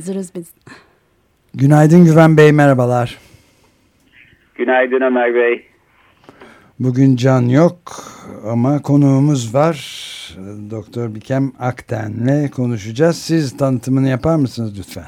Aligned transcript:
Hazırız 0.00 0.34
biz. 0.34 0.54
Günaydın 1.54 2.04
Güven 2.04 2.36
Bey, 2.36 2.52
merhabalar. 2.52 3.18
Günaydın 4.54 5.00
Ömer 5.00 5.34
Bey. 5.34 5.66
Bugün 6.78 7.16
Can 7.16 7.42
yok 7.42 7.78
ama 8.46 8.82
konuğumuz 8.82 9.54
var. 9.54 9.76
Doktor 10.70 11.14
Bikem 11.14 11.52
Akten'le 11.58 12.48
konuşacağız. 12.48 13.16
Siz 13.16 13.56
tanıtımını 13.56 14.08
yapar 14.08 14.36
mısınız 14.36 14.78
lütfen? 14.78 15.04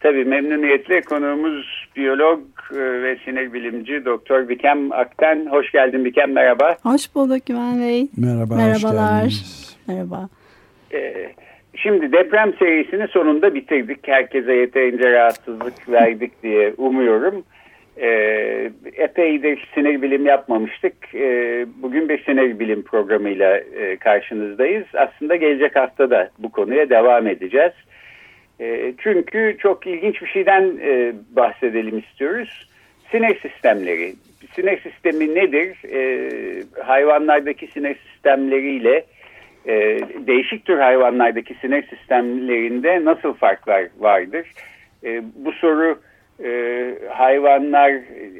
Tabii 0.00 0.24
memnuniyetle 0.24 1.00
konuğumuz 1.00 1.88
biyolog 1.96 2.40
e, 2.72 2.76
ve 3.02 3.18
sinir 3.24 3.52
bilimci 3.52 4.04
Doktor 4.04 4.48
Bikem 4.48 4.92
Akten. 4.92 5.46
Hoş 5.50 5.72
geldin 5.72 6.04
Bikem 6.04 6.32
merhaba. 6.32 6.76
Hoş 6.82 7.14
bulduk 7.14 7.46
Güven 7.46 7.80
Bey. 7.80 8.08
Merhaba, 8.16 8.56
Merhabalar. 8.56 9.24
hoş 9.26 9.34
Merhaba. 9.86 10.28
Ee, 10.92 11.32
şimdi 11.76 12.12
deprem 12.12 12.52
serisini 12.58 13.08
sonunda 13.08 13.54
bitirdik. 13.54 14.08
Herkese 14.08 14.52
yeterince 14.52 15.12
rahatsızlık 15.12 15.88
verdik 15.88 16.42
diye 16.42 16.74
umuyorum. 16.76 17.44
Ee, 18.00 18.70
epeydir 18.92 19.68
sinir 19.74 20.02
bilim 20.02 20.26
yapmamıştık. 20.26 21.14
Ee, 21.14 21.66
bugün 21.82 22.08
bir 22.08 22.24
sinir 22.24 22.58
bilim 22.58 22.82
programıyla 22.82 23.58
e, 23.58 23.96
karşınızdayız. 23.96 24.84
Aslında 24.94 25.36
gelecek 25.36 25.76
hafta 25.76 26.10
da 26.10 26.30
bu 26.38 26.52
konuya 26.52 26.90
devam 26.90 27.26
edeceğiz. 27.26 27.72
E, 28.60 28.94
çünkü 28.98 29.56
çok 29.58 29.86
ilginç 29.86 30.22
bir 30.22 30.26
şeyden 30.26 30.78
e, 30.82 31.12
bahsedelim 31.30 31.98
istiyoruz. 31.98 32.68
Sinir 33.10 33.40
sistemleri. 33.40 34.14
Sinir 34.54 34.80
sistemi 34.80 35.34
nedir? 35.34 35.76
E, 35.92 36.30
hayvanlardaki 36.82 37.66
sinir 37.66 37.96
sistemleriyle 38.12 39.04
e, 39.68 39.74
değişik 40.26 40.64
tür 40.64 40.78
hayvanlardaki 40.78 41.54
sinir 41.54 41.86
sistemlerinde 41.86 43.04
nasıl 43.04 43.32
farklar 43.32 43.86
vardır? 43.98 44.46
E, 45.04 45.22
bu 45.34 45.52
soru 45.52 45.98
e, 46.44 46.94
hayvanlar 47.12 47.92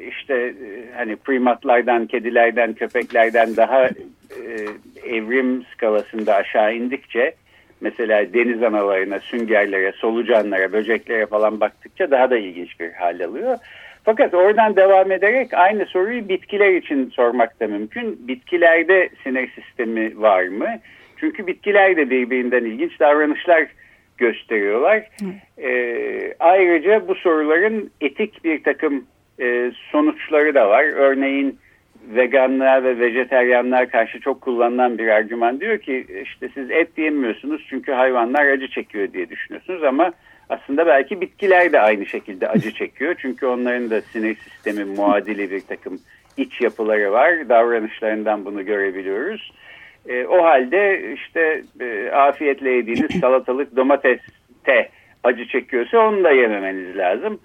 işte 0.09 0.35
e, 0.35 0.95
hani 0.95 1.15
primatlardan, 1.15 2.07
kedilerden, 2.07 2.73
köpeklerden 2.73 3.55
daha 3.55 3.85
e, 3.85 3.91
evrim 5.05 5.63
skalasında 5.73 6.35
aşağı 6.35 6.75
indikçe 6.75 7.33
mesela 7.81 8.33
deniz 8.33 8.63
analarına, 8.63 9.19
süngerlere, 9.19 9.91
solucanlara, 9.91 10.73
böceklere 10.73 11.25
falan 11.25 11.59
baktıkça 11.59 12.11
daha 12.11 12.29
da 12.29 12.37
ilginç 12.37 12.79
bir 12.79 12.91
hal 12.91 13.19
alıyor. 13.19 13.57
Fakat 14.03 14.33
oradan 14.33 14.75
devam 14.75 15.11
ederek 15.11 15.53
aynı 15.53 15.85
soruyu 15.85 16.29
bitkiler 16.29 16.73
için 16.73 17.09
sormak 17.09 17.59
da 17.59 17.67
mümkün. 17.67 18.27
Bitkilerde 18.27 19.09
sinir 19.23 19.49
sistemi 19.49 20.21
var 20.21 20.43
mı? 20.43 20.67
Çünkü 21.19 21.47
bitkiler 21.47 21.97
de 21.97 22.09
birbirinden 22.09 22.65
ilginç 22.65 22.99
davranışlar 22.99 23.67
gösteriyorlar. 24.17 25.09
Ee, 25.57 26.33
ayrıca 26.39 27.07
bu 27.07 27.15
soruların 27.15 27.91
etik 28.01 28.43
bir 28.43 28.63
takım 28.63 29.05
e, 29.39 29.71
sonuçları 29.91 30.55
da 30.55 30.69
var. 30.69 30.83
Örneğin 30.83 31.59
veganlığa 32.15 32.83
ve 32.83 32.99
vejeteryanlığa 32.99 33.85
karşı 33.89 34.19
çok 34.19 34.41
kullanılan 34.41 34.97
bir 34.97 35.07
argüman 35.07 35.59
diyor 35.59 35.77
ki 35.77 36.05
işte 36.23 36.49
siz 36.53 36.71
et 36.71 36.97
yemiyorsunuz 36.97 37.65
çünkü 37.69 37.91
hayvanlar 37.91 38.45
acı 38.45 38.67
çekiyor 38.67 39.13
diye 39.13 39.29
düşünüyorsunuz 39.29 39.83
ama 39.83 40.11
aslında 40.49 40.87
belki 40.87 41.21
bitkiler 41.21 41.71
de 41.71 41.79
aynı 41.79 42.05
şekilde 42.05 42.47
acı 42.47 42.71
çekiyor 42.71 43.15
çünkü 43.21 43.45
onların 43.45 43.89
da 43.89 44.01
sinir 44.01 44.35
sistemi 44.35 44.85
muadili 44.85 45.51
bir 45.51 45.61
takım 45.61 45.99
iç 46.37 46.61
yapıları 46.61 47.11
var 47.11 47.49
davranışlarından 47.49 48.45
bunu 48.45 48.65
görebiliyoruz. 48.65 49.51
E, 50.07 50.25
o 50.25 50.43
halde 50.43 51.13
işte 51.13 51.61
e, 51.81 52.09
afiyetle 52.11 52.69
yediğiniz 52.69 53.19
salatalık 53.21 53.75
domateste 53.75 54.89
acı 55.23 55.47
çekiyorsa 55.47 55.99
onu 55.99 56.23
da 56.23 56.31
yememeniz 56.31 56.97
lazım. 56.97 57.39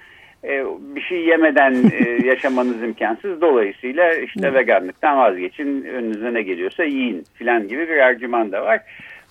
E, 0.44 0.64
bir 0.78 1.00
şey 1.00 1.24
yemeden 1.24 1.74
e, 1.74 2.26
yaşamanız 2.26 2.82
imkansız. 2.82 3.40
Dolayısıyla 3.40 4.14
işte 4.14 4.54
veganlıktan 4.54 5.18
vazgeçin, 5.18 5.84
önünüze 5.84 6.34
ne 6.34 6.42
geliyorsa 6.42 6.84
yiyin 6.84 7.24
filan 7.34 7.68
gibi 7.68 7.88
bir 7.88 7.98
argüman 7.98 8.52
da 8.52 8.62
var. 8.62 8.80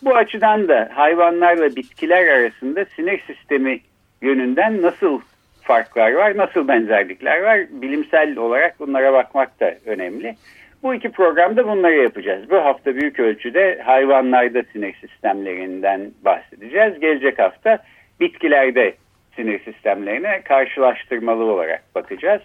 Bu 0.03 0.15
açıdan 0.15 0.67
da 0.67 0.89
hayvanlarla 0.93 1.75
bitkiler 1.75 2.27
arasında 2.27 2.85
sinir 2.85 3.23
sistemi 3.27 3.79
yönünden 4.21 4.81
nasıl 4.81 5.21
farklar 5.61 6.11
var, 6.11 6.37
nasıl 6.37 6.67
benzerlikler 6.67 7.41
var? 7.41 7.59
Bilimsel 7.69 8.37
olarak 8.37 8.79
bunlara 8.79 9.13
bakmak 9.13 9.59
da 9.59 9.75
önemli. 9.85 10.35
Bu 10.83 10.95
iki 10.95 11.11
programda 11.11 11.67
bunları 11.67 11.95
yapacağız. 11.95 12.49
Bu 12.49 12.55
hafta 12.55 12.95
büyük 12.95 13.19
ölçüde 13.19 13.81
hayvanlarda 13.85 14.63
sinir 14.63 14.93
sistemlerinden 14.93 16.11
bahsedeceğiz. 16.25 16.99
Gelecek 16.99 17.39
hafta 17.39 17.83
bitkilerde 18.19 18.93
sinir 19.35 19.59
sistemlerine 19.59 20.41
karşılaştırmalı 20.41 21.43
olarak 21.43 21.83
bakacağız. 21.95 22.41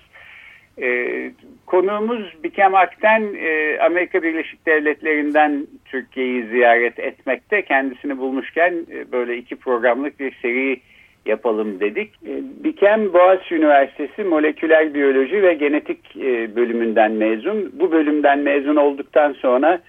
Ee, 0.82 1.30
konuğumuz 1.66 2.44
Bikem 2.44 2.74
Akten 2.74 3.34
e, 3.40 3.78
Amerika 3.80 4.22
Birleşik 4.22 4.66
Devletleri'nden 4.66 5.66
Türkiye'yi 5.84 6.46
ziyaret 6.46 6.98
etmekte. 6.98 7.62
Kendisini 7.62 8.18
bulmuşken 8.18 8.74
e, 8.92 9.12
böyle 9.12 9.36
iki 9.36 9.56
programlık 9.56 10.20
bir 10.20 10.34
seri 10.42 10.80
yapalım 11.26 11.80
dedik. 11.80 12.14
E, 12.26 12.42
Bikem 12.64 13.12
Boğaziçi 13.12 13.54
Üniversitesi 13.54 14.24
Moleküler 14.24 14.94
Biyoloji 14.94 15.42
ve 15.42 15.54
Genetik 15.54 16.16
e, 16.16 16.56
bölümünden 16.56 17.12
mezun. 17.12 17.72
Bu 17.72 17.92
bölümden 17.92 18.38
mezun 18.38 18.76
olduktan 18.76 19.32
sonra 19.32 19.80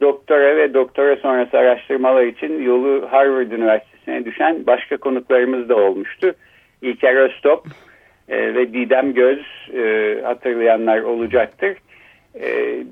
doktora 0.00 0.56
ve 0.56 0.74
doktora 0.74 1.16
sonrası 1.16 1.58
araştırmalar 1.58 2.24
için 2.24 2.62
yolu 2.62 3.06
Harvard 3.10 3.50
Üniversitesi'ne 3.50 4.24
düşen 4.24 4.66
başka 4.66 4.96
konuklarımız 4.96 5.68
da 5.68 5.76
olmuştu. 5.76 6.34
İlker 6.82 7.16
Öztop 7.16 7.66
e, 8.28 8.54
ve 8.54 8.72
Didem 8.72 9.14
Göz 9.14 9.40
hatırlayanlar 10.24 11.00
olacaktır. 11.00 11.76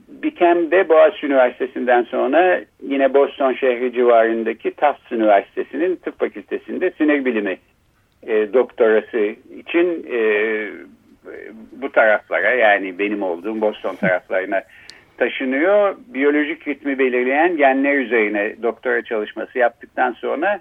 Bikem'de 0.08 0.88
Boğaziçi 0.88 1.26
Üniversitesi'nden 1.26 2.02
sonra 2.02 2.60
yine 2.82 3.14
Boston 3.14 3.52
şehri 3.52 3.92
civarındaki 3.92 4.70
Tufts 4.70 5.12
Üniversitesi'nin 5.12 5.96
tıp 5.96 6.18
fakültesinde 6.18 6.90
sinir 6.90 7.24
bilimi 7.24 7.58
e, 8.26 8.52
doktorası 8.52 9.18
için 9.58 10.06
e, 10.12 10.20
bu 11.72 11.92
taraflara 11.92 12.50
yani 12.50 12.98
benim 12.98 13.22
olduğum 13.22 13.60
Boston 13.60 13.94
taraflarına 13.94 14.62
taşınıyor. 15.18 15.96
Biyolojik 16.06 16.68
ritmi 16.68 16.98
belirleyen 16.98 17.56
genler 17.56 17.94
üzerine 17.94 18.62
doktora 18.62 19.02
çalışması 19.04 19.58
yaptıktan 19.58 20.12
sonra 20.12 20.60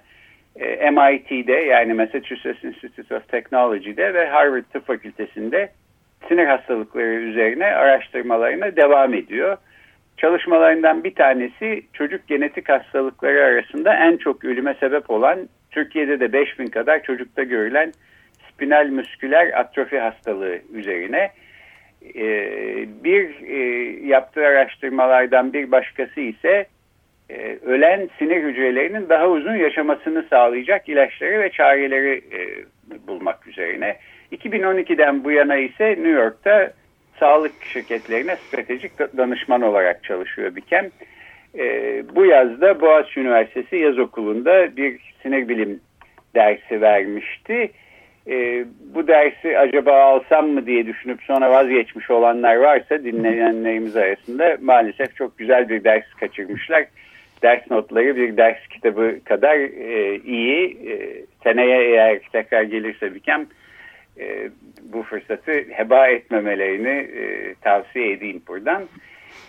e, 0.55 0.91
MIT'de 0.91 1.53
yani 1.53 1.94
Massachusetts 1.94 2.63
Institute 2.63 3.15
of 3.15 3.27
Technology'de 3.27 4.13
ve 4.13 4.27
Harvard 4.27 4.63
Tıp 4.74 4.88
Fakültesi'nde 4.88 5.69
sinir 6.27 6.45
hastalıkları 6.45 7.13
üzerine 7.13 7.65
araştırmalarına 7.65 8.75
devam 8.75 9.13
ediyor. 9.13 9.57
Çalışmalarından 10.18 11.03
bir 11.03 11.15
tanesi 11.15 11.83
çocuk 11.94 12.27
genetik 12.27 12.69
hastalıkları 12.69 13.44
arasında 13.44 13.94
en 13.94 14.18
çok 14.18 14.45
ölüme 14.45 14.75
sebep 14.80 15.09
olan 15.09 15.39
Türkiye'de 15.71 16.19
de 16.19 16.33
5000 16.33 16.68
kadar 16.68 17.03
çocukta 17.03 17.44
görülen 17.44 17.94
spinal 18.50 18.88
musküler 18.88 19.59
atrofi 19.59 20.00
hastalığı 20.00 20.59
üzerine. 20.73 21.31
Ee, 22.15 22.85
bir 23.03 23.47
e, 23.47 23.57
yaptığı 24.07 24.45
araştırmalardan 24.45 25.53
bir 25.53 25.71
başkası 25.71 26.21
ise 26.21 26.65
e, 27.29 27.57
ölen 27.65 28.09
sinir 28.19 28.44
hücrelerinin 28.44 29.09
daha 29.09 29.27
uzun 29.27 29.56
yaşamasını 29.56 30.25
sağlayacak 30.29 30.89
ilaçları 30.89 31.39
ve 31.39 31.50
çareleri 31.51 32.21
e, 32.31 32.39
bulmak 33.07 33.47
üzerine. 33.47 33.97
2012'den 34.31 35.24
bu 35.24 35.31
yana 35.31 35.56
ise 35.56 35.89
New 35.89 36.09
York'ta 36.09 36.74
sağlık 37.19 37.51
şirketlerine 37.63 38.35
stratejik 38.35 39.00
danışman 39.00 39.62
olarak 39.62 40.03
çalışıyor 40.03 40.56
Bikem. 40.56 40.89
E, 41.57 42.03
bu 42.15 42.25
yazda 42.25 42.81
Boğaziçi 42.81 43.19
Üniversitesi 43.19 43.75
Yaz 43.75 44.00
Okulu'nda 44.00 44.77
bir 44.77 45.00
sinir 45.24 45.48
bilim 45.48 45.80
dersi 46.36 46.81
vermişti. 46.81 47.71
E, 48.27 48.65
bu 48.95 49.07
dersi 49.07 49.57
acaba 49.59 50.03
alsam 50.03 50.48
mı 50.48 50.65
diye 50.65 50.88
düşünüp 50.88 51.21
sonra 51.24 51.50
vazgeçmiş 51.50 52.09
olanlar 52.09 52.56
varsa 52.56 53.03
dinleyenlerimiz 53.03 53.98
arasında 53.98 54.57
maalesef 54.62 55.15
çok 55.15 55.38
güzel 55.38 55.69
bir 55.69 55.83
ders 55.83 56.13
kaçırmışlar. 56.19 56.86
ders 57.44 57.71
notları 57.71 58.15
bir 58.15 58.38
ders 58.38 58.68
kitabı 58.68 59.19
kadar 59.24 59.57
e, 59.57 60.15
iyi. 60.15 60.77
E, 60.89 61.25
seneye 61.44 61.83
eğer 61.83 62.19
tekrar 62.31 62.63
gelirse 62.63 63.15
Bikem 63.15 63.45
e, 64.19 64.50
bu 64.83 65.03
fırsatı 65.03 65.51
heba 65.51 66.07
etmemelerini 66.07 67.07
e, 67.19 67.56
tavsiye 67.62 68.12
edeyim 68.12 68.42
buradan. 68.48 68.83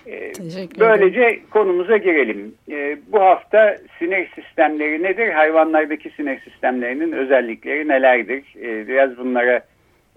E, 0.06 0.32
böylece 0.80 1.38
konumuza 1.50 1.96
girelim. 1.96 2.54
E, 2.70 2.96
bu 3.06 3.20
hafta 3.20 3.78
sinir 3.98 4.28
sistemleri 4.34 5.02
nedir? 5.02 5.28
Hayvanlardaki 5.28 6.10
sinir 6.10 6.40
sistemlerinin 6.40 7.12
özellikleri 7.12 7.88
nelerdir? 7.88 8.44
E, 8.62 8.88
biraz 8.88 9.18
bunlara 9.18 9.62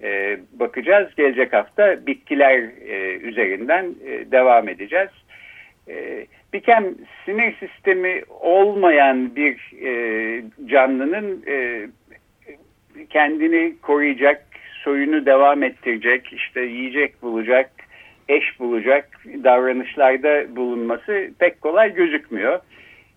e, 0.04 0.38
bakacağız. 0.54 1.16
Gelecek 1.16 1.54
hafta 1.54 2.08
bitkiler 2.08 2.60
e, 2.88 3.18
üzerinden 3.18 3.86
e, 4.06 4.32
devam 4.32 4.70
edeceğiz. 4.70 5.10
E, 5.88 6.26
Bikem 6.54 6.86
sinir 7.26 7.56
sistemi 7.60 8.22
olmayan 8.30 9.36
bir 9.36 9.58
canlının 10.66 11.46
kendini 13.10 13.74
koruyacak, 13.82 14.46
soyunu 14.84 15.26
devam 15.26 15.64
ettirecek, 15.64 16.34
işte 16.34 16.62
yiyecek 16.62 17.22
bulacak, 17.22 17.72
eş 18.30 18.60
bulacak 18.60 19.10
davranışlarda 19.44 20.56
bulunması 20.56 21.30
pek 21.40 21.62
kolay 21.62 21.94
gözükmüyor. 21.94 22.60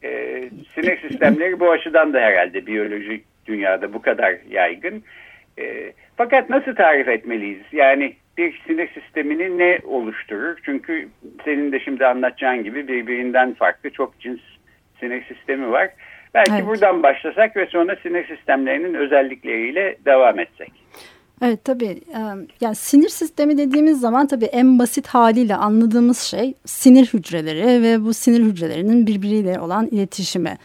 E, 0.04 0.42
sinir 0.74 1.00
sistemleri 1.08 1.60
bu 1.60 1.70
açıdan 1.70 2.12
da 2.12 2.20
herhalde 2.20 2.66
biyolojik 2.66 3.24
dünyada 3.46 3.92
bu 3.92 4.02
kadar 4.02 4.36
yaygın. 4.50 5.02
E, 5.58 5.92
fakat 6.16 6.50
nasıl 6.50 6.74
tarif 6.74 7.08
etmeliyiz? 7.08 7.62
Yani 7.72 8.14
bir 8.38 8.62
sinir 8.66 8.88
sistemini 8.88 9.58
ne 9.58 9.78
oluşturur? 9.84 10.56
Çünkü 10.64 11.08
senin 11.44 11.72
de 11.72 11.80
şimdi 11.80 12.06
anlatacağın 12.06 12.64
gibi 12.64 12.88
birbirinden 12.88 13.54
farklı 13.54 13.90
çok 13.90 14.20
cins 14.20 14.40
sinir 15.00 15.24
sistemi 15.24 15.70
var. 15.70 15.90
Belki 16.34 16.52
evet. 16.52 16.66
buradan 16.66 17.02
başlasak 17.02 17.56
ve 17.56 17.66
sonra 17.66 17.96
sinir 17.96 18.26
sistemlerinin 18.26 18.94
özellikleriyle 18.94 19.96
devam 20.04 20.38
etsek. 20.38 20.72
Evet 21.42 21.64
tabii 21.64 22.00
yani 22.60 22.74
sinir 22.74 23.08
sistemi 23.08 23.58
dediğimiz 23.58 24.00
zaman 24.00 24.26
tabii 24.26 24.44
en 24.44 24.78
basit 24.78 25.06
haliyle 25.06 25.56
anladığımız 25.56 26.18
şey 26.18 26.54
sinir 26.66 27.06
hücreleri 27.06 27.82
ve 27.82 28.04
bu 28.04 28.14
sinir 28.14 28.40
hücrelerinin 28.40 29.06
birbiriyle 29.06 29.60
olan 29.60 29.86
iletişimi 29.86 30.58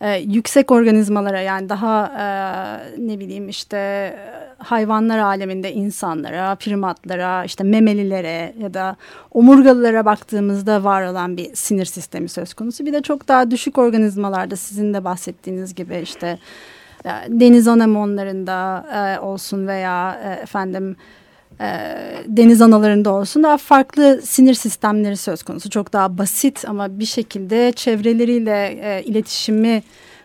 e, 0.00 0.16
yüksek 0.16 0.70
organizmalara 0.70 1.40
yani 1.40 1.68
daha 1.68 2.06
e, 2.06 3.06
ne 3.06 3.18
bileyim 3.18 3.48
işte 3.48 4.16
hayvanlar 4.58 5.18
aleminde 5.18 5.72
insanlara, 5.72 6.54
primatlara, 6.54 7.44
işte 7.44 7.64
memelilere 7.64 8.54
ya 8.58 8.74
da 8.74 8.96
omurgalılara 9.30 10.04
baktığımızda 10.04 10.84
var 10.84 11.06
olan 11.06 11.36
bir 11.36 11.54
sinir 11.54 11.84
sistemi 11.84 12.28
söz 12.28 12.54
konusu. 12.54 12.86
Bir 12.86 12.92
de 12.92 13.02
çok 13.02 13.28
daha 13.28 13.50
düşük 13.50 13.78
organizmalarda 13.78 14.56
sizin 14.56 14.94
de 14.94 15.04
bahsettiğiniz 15.04 15.74
gibi 15.74 16.00
işte 16.02 16.38
deniz 17.28 17.68
anemonlarında 17.68 18.86
e, 18.94 19.20
olsun 19.20 19.66
veya 19.66 20.20
e, 20.24 20.42
efendim 20.42 20.96
e, 21.60 21.66
deniz 22.26 22.62
analarında 22.62 23.12
olsun 23.12 23.42
daha 23.42 23.56
farklı 23.56 24.22
sinir 24.22 24.54
sistemleri 24.54 25.16
söz 25.16 25.42
konusu. 25.42 25.70
Çok 25.70 25.92
daha 25.92 26.18
basit 26.18 26.64
ama 26.68 26.98
bir 26.98 27.04
şekilde 27.04 27.72
çevreleriyle 27.72 28.78
e, 28.82 29.02
iletişimi 29.04 29.82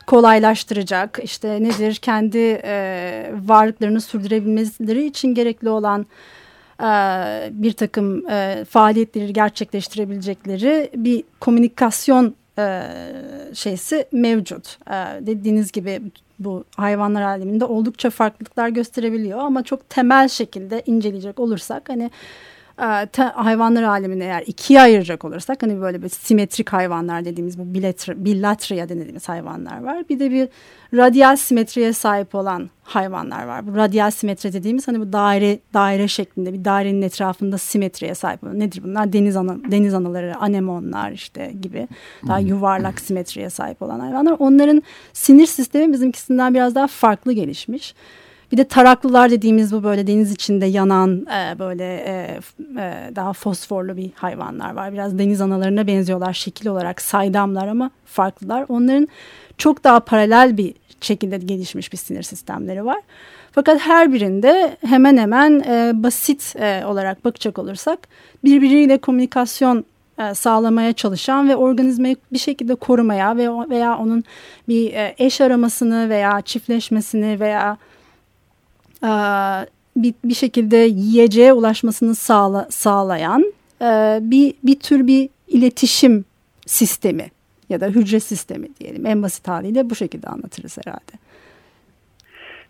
kolaylaştıracak 0.07 1.19
işte 1.23 1.63
nedir 1.63 1.95
kendi 1.95 2.61
e, 2.63 3.31
varlıklarını 3.45 4.01
sürdürebilmeleri 4.01 5.05
için 5.05 5.33
gerekli 5.33 5.69
olan 5.69 6.05
e, 6.81 6.89
bir 7.51 7.73
takım 7.73 8.29
e, 8.29 8.65
faaliyetleri 8.69 9.33
gerçekleştirebilecekleri 9.33 10.89
bir 10.95 11.23
komünikasyon 11.39 12.35
e, 12.59 12.81
şeysi 13.53 14.05
mevcut. 14.11 14.77
E, 14.89 15.25
dediğiniz 15.25 15.71
gibi 15.71 16.01
bu 16.39 16.63
hayvanlar 16.77 17.21
aleminde 17.21 17.65
oldukça 17.65 18.09
farklılıklar 18.09 18.69
gösterebiliyor. 18.69 19.39
Ama 19.39 19.63
çok 19.63 19.89
temel 19.89 20.27
şekilde 20.27 20.83
inceleyecek 20.85 21.39
olursak 21.39 21.89
hani 21.89 22.11
e, 22.81 23.05
te, 23.05 23.23
hayvanlar 23.23 23.83
alemini 23.83 24.23
eğer 24.23 24.43
ikiye 24.47 24.81
ayıracak 24.81 25.25
olursak 25.25 25.63
hani 25.63 25.81
böyle 25.81 26.03
bir 26.03 26.09
simetrik 26.09 26.73
hayvanlar 26.73 27.25
dediğimiz 27.25 27.59
bu 27.59 27.73
billatria 28.25 28.89
dediğimiz 28.89 29.29
hayvanlar 29.29 29.83
var. 29.83 30.09
Bir 30.09 30.19
de 30.19 30.31
bir 30.31 30.49
radyal 30.93 31.35
simetriye 31.35 31.93
sahip 31.93 32.35
olan 32.35 32.69
hayvanlar 32.83 33.45
var. 33.45 33.67
Bu 33.67 33.75
radyal 33.75 34.11
simetri 34.11 34.53
dediğimiz 34.53 34.87
hani 34.87 34.99
bu 34.99 35.13
daire 35.13 35.59
daire 35.73 36.07
şeklinde 36.07 36.53
bir 36.53 36.65
dairenin 36.65 37.01
etrafında 37.01 37.57
simetriye 37.57 38.15
sahip 38.15 38.43
olan 38.43 38.59
nedir 38.59 38.81
bunlar? 38.83 39.13
Deniz 39.13 39.37
ana, 39.37 39.71
deniz 39.71 39.93
anaları, 39.93 40.37
anemonlar 40.37 41.11
işte 41.11 41.51
gibi 41.61 41.87
daha 42.27 42.39
hmm. 42.39 42.47
yuvarlak 42.47 42.99
simetriye 42.99 43.49
sahip 43.49 43.81
olan 43.81 43.99
hayvanlar. 43.99 44.35
Onların 44.39 44.83
sinir 45.13 45.45
sistemi 45.45 45.93
bizimkisinden 45.93 46.53
biraz 46.53 46.75
daha 46.75 46.87
farklı 46.87 47.33
gelişmiş. 47.33 47.95
Bir 48.55 48.59
de 48.59 48.63
taraklılar 48.63 49.31
dediğimiz 49.31 49.71
bu 49.71 49.83
böyle 49.83 50.07
deniz 50.07 50.31
içinde 50.31 50.65
yanan 50.65 51.25
e, 51.25 51.59
böyle 51.59 51.95
e, 51.95 52.39
e, 52.77 53.11
daha 53.15 53.33
fosforlu 53.33 53.97
bir 53.97 54.11
hayvanlar 54.15 54.73
var. 54.73 54.93
Biraz 54.93 55.19
deniz 55.19 55.41
analarına 55.41 55.87
benziyorlar 55.87 56.33
şekil 56.33 56.67
olarak 56.67 57.01
saydamlar 57.01 57.67
ama 57.67 57.91
farklılar. 58.05 58.65
Onların 58.69 59.07
çok 59.57 59.83
daha 59.83 59.99
paralel 59.99 60.57
bir 60.57 60.73
şekilde 61.01 61.37
gelişmiş 61.37 61.93
bir 61.93 61.97
sinir 61.97 62.23
sistemleri 62.23 62.85
var. 62.85 63.01
Fakat 63.51 63.79
her 63.79 64.13
birinde 64.13 64.77
hemen 64.85 65.17
hemen 65.17 65.59
e, 65.59 66.03
basit 66.03 66.55
e, 66.55 66.85
olarak 66.85 67.25
bakacak 67.25 67.59
olursak 67.59 68.07
birbiriyle 68.43 68.97
komünikasyon 68.97 69.85
e, 70.19 70.33
sağlamaya 70.33 70.93
çalışan 70.93 71.49
ve 71.49 71.55
organizmayı 71.55 72.15
bir 72.33 72.39
şekilde 72.39 72.75
korumaya 72.75 73.37
ve 73.37 73.69
veya 73.69 73.97
onun 73.97 74.23
bir 74.67 74.93
e, 74.93 75.15
eş 75.17 75.41
aramasını 75.41 76.09
veya 76.09 76.41
çiftleşmesini 76.41 77.39
veya 77.39 77.77
e, 79.05 79.09
bir, 79.95 80.13
bir 80.23 80.33
şekilde 80.33 80.77
yiyeceğe 80.77 81.53
ulaşmasını 81.53 82.15
sağla, 82.15 82.67
sağlayan 82.69 83.53
e, 83.81 84.19
bir, 84.21 84.53
bir 84.63 84.79
tür 84.79 85.07
bir 85.07 85.29
iletişim 85.47 86.25
sistemi 86.65 87.25
ya 87.69 87.81
da 87.81 87.87
hücre 87.87 88.19
sistemi 88.19 88.67
diyelim. 88.79 89.05
En 89.05 89.23
basit 89.23 89.47
haliyle 89.47 89.89
bu 89.89 89.95
şekilde 89.95 90.27
anlatırız 90.27 90.77
herhalde. 90.77 91.11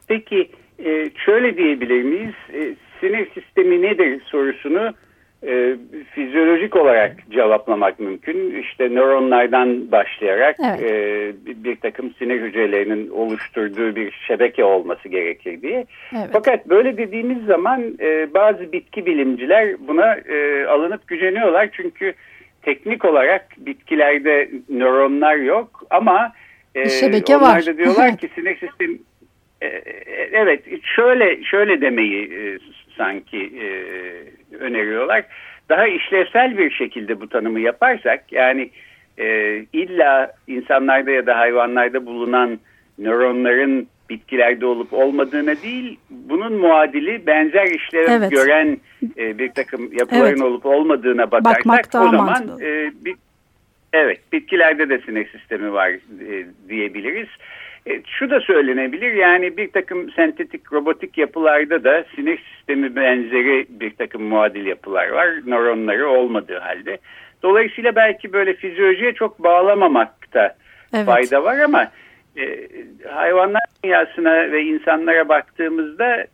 Peki 0.08 0.50
e, 0.80 1.10
şöyle 1.26 1.58
diyebilir 1.58 2.04
miyiz? 2.04 2.34
Sinir 3.00 3.30
sistemi 3.34 3.82
nedir 3.82 4.22
sorusunu 4.26 4.94
e, 5.48 5.76
fizyolojik 6.14 6.76
olarak 6.76 7.12
cevaplamak 7.30 8.00
mümkün. 8.00 8.62
İşte 8.62 8.90
nöronlardan 8.90 9.92
başlayarak 9.92 10.56
evet. 10.66 10.82
e, 10.82 11.64
bir, 11.64 11.76
takım 11.76 12.14
sinir 12.14 12.42
hücrelerinin 12.42 13.10
oluşturduğu 13.10 13.96
bir 13.96 14.12
şebeke 14.28 14.64
olması 14.64 15.10
gerekir 15.10 15.62
diye. 15.62 15.86
Evet. 16.16 16.30
Fakat 16.34 16.70
böyle 16.70 16.98
dediğimiz 16.98 17.46
zaman 17.46 17.98
e, 18.00 18.34
bazı 18.34 18.72
bitki 18.72 19.06
bilimciler 19.06 19.88
buna 19.88 20.16
e, 20.16 20.66
alınıp 20.66 21.08
güceniyorlar. 21.08 21.70
Çünkü 21.72 22.14
teknik 22.62 23.06
olarak 23.06 23.46
bitkilerde 23.58 24.50
nöronlar 24.70 25.36
yok 25.36 25.84
ama 25.90 26.32
e, 26.76 26.90
şebeke 26.90 27.38
onlar 27.38 27.56
var. 27.56 27.66
da 27.66 27.78
diyorlar 27.78 28.18
ki 28.18 28.30
sinir 28.36 28.58
sistem 28.58 28.98
e, 29.62 29.68
e, 29.68 30.30
evet 30.32 30.64
şöyle 30.96 31.44
şöyle 31.44 31.82
demeyi 31.82 32.34
e, 32.34 32.58
sanki 32.98 33.38
e, 33.38 33.68
öneriyorlar. 34.60 35.24
Daha 35.70 35.88
işlevsel 35.88 36.58
bir 36.58 36.72
şekilde 36.72 37.22
bu 37.22 37.30
tanımı 37.30 37.60
yaparsak 37.60 38.32
yani 38.32 38.70
e, 39.18 39.56
illa 39.74 40.32
insanlarda 40.48 41.12
ya 41.12 41.26
da 41.26 41.38
hayvanlarda 41.38 42.06
bulunan 42.06 42.60
nöronların 42.98 43.88
bitkilerde 44.10 44.66
olup 44.66 44.94
olmadığına 44.94 45.62
değil 45.62 46.00
bunun 46.10 46.54
muadili 46.54 47.28
benzer 47.28 47.66
işlev 47.66 48.08
evet. 48.10 48.32
gören 48.32 48.78
e, 49.18 49.38
bir 49.38 49.52
takım 49.52 49.94
yapıların 49.94 50.28
evet. 50.28 50.42
olup 50.42 50.66
olmadığına 50.66 51.32
bakarsak 51.32 51.86
o 51.96 52.10
zaman 52.10 52.60
e, 52.62 52.92
bir, 53.06 53.16
evet 53.94 54.20
bitkilerde 54.34 54.90
de 54.90 55.00
sinir 55.00 55.30
sistemi 55.30 55.74
var 55.74 55.90
e, 55.90 56.46
diyebiliriz. 56.70 57.28
E, 57.88 58.02
şu 58.08 58.30
da 58.30 58.40
söylenebilir 58.40 59.14
yani 59.14 59.58
bir 59.58 59.72
takım 59.72 60.12
sentetik 60.12 60.74
robotik 60.74 61.18
yapılarda 61.18 61.84
da 61.84 62.06
sinir 62.16 62.38
sistemi 62.38 62.96
benzeri 62.96 63.66
bir 63.70 63.96
takım 63.96 64.24
muadil 64.24 64.66
yapılar 64.66 65.10
var 65.10 65.28
nöronları 65.46 66.08
olmadığı 66.10 66.60
halde. 66.60 66.98
Dolayısıyla 67.44 67.96
belki 67.96 68.34
böyle 68.34 68.54
fizyolojiye 68.54 69.14
çok 69.14 69.44
bağlamamakta 69.44 70.56
evet. 70.94 71.06
fayda 71.06 71.44
var 71.44 71.60
ama 71.60 71.92
e, 72.38 72.68
hayvanlar 73.10 73.62
dünyasına 73.84 74.52
ve 74.52 74.64
insanlara 74.64 75.30
baktığımızda 75.30 76.28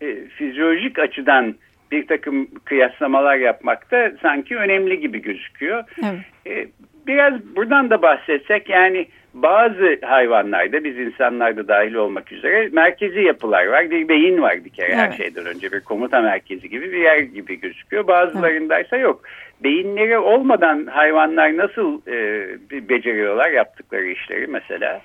e, 0.00 0.24
fizyolojik 0.28 0.98
açıdan 0.98 1.54
bir 1.92 2.06
takım 2.06 2.46
kıyaslamalar 2.64 3.36
yapmakta 3.36 4.12
sanki 4.22 4.56
önemli 4.56 5.00
gibi 5.00 5.22
gözüküyor. 5.22 5.84
Evet. 6.02 6.20
E, 6.46 6.68
biraz 7.06 7.56
buradan 7.56 7.90
da 7.90 8.02
bahsetsek 8.02 8.68
yani 8.68 9.06
bazı 9.42 9.98
hayvanlarda 10.02 10.84
biz 10.84 10.98
insanlarda 10.98 11.68
dahil 11.68 11.94
olmak 11.94 12.32
üzere 12.32 12.68
merkezi 12.72 13.20
yapılar 13.20 13.66
var. 13.66 13.90
Bir 13.90 14.08
beyin 14.08 14.42
var 14.42 14.64
bir 14.64 14.70
kere 14.70 14.86
evet. 14.86 14.98
her 14.98 15.12
şeyden 15.12 15.46
önce 15.46 15.72
bir 15.72 15.80
komuta 15.80 16.20
merkezi 16.20 16.68
gibi 16.68 16.92
bir 16.92 17.00
yer 17.00 17.18
gibi 17.18 17.60
gözüküyor. 17.60 18.06
Bazılarındaysa 18.06 18.96
yok. 18.96 19.22
Beyinleri 19.64 20.18
olmadan 20.18 20.86
hayvanlar 20.86 21.56
nasıl 21.56 22.00
e, 22.06 22.88
beceriyorlar 22.88 23.50
yaptıkları 23.50 24.06
işleri 24.06 24.46
mesela? 24.46 25.00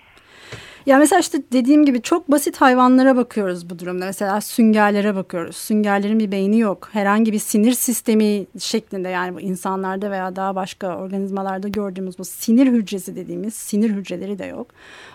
Ya 0.85 0.97
mesela 0.97 1.19
işte 1.19 1.41
dediğim 1.51 1.85
gibi 1.85 2.01
çok 2.01 2.31
basit 2.31 2.57
hayvanlara 2.61 3.15
bakıyoruz 3.15 3.69
bu 3.69 3.79
durumda. 3.79 4.05
Mesela 4.05 4.41
süngerlere 4.41 5.15
bakıyoruz. 5.15 5.55
Süngerlerin 5.55 6.19
bir 6.19 6.31
beyni 6.31 6.59
yok. 6.59 6.89
Herhangi 6.93 7.33
bir 7.33 7.39
sinir 7.39 7.71
sistemi 7.71 8.45
şeklinde 8.59 9.09
yani 9.09 9.35
bu 9.35 9.41
insanlarda 9.41 10.11
veya 10.11 10.35
daha 10.35 10.55
başka 10.55 10.97
organizmalarda 10.97 11.67
gördüğümüz 11.67 12.19
bu 12.19 12.25
sinir 12.25 12.67
hücresi 12.67 13.15
dediğimiz 13.15 13.53
sinir 13.53 13.89
hücreleri 13.89 14.39
de 14.39 14.45
yok. 14.45 14.67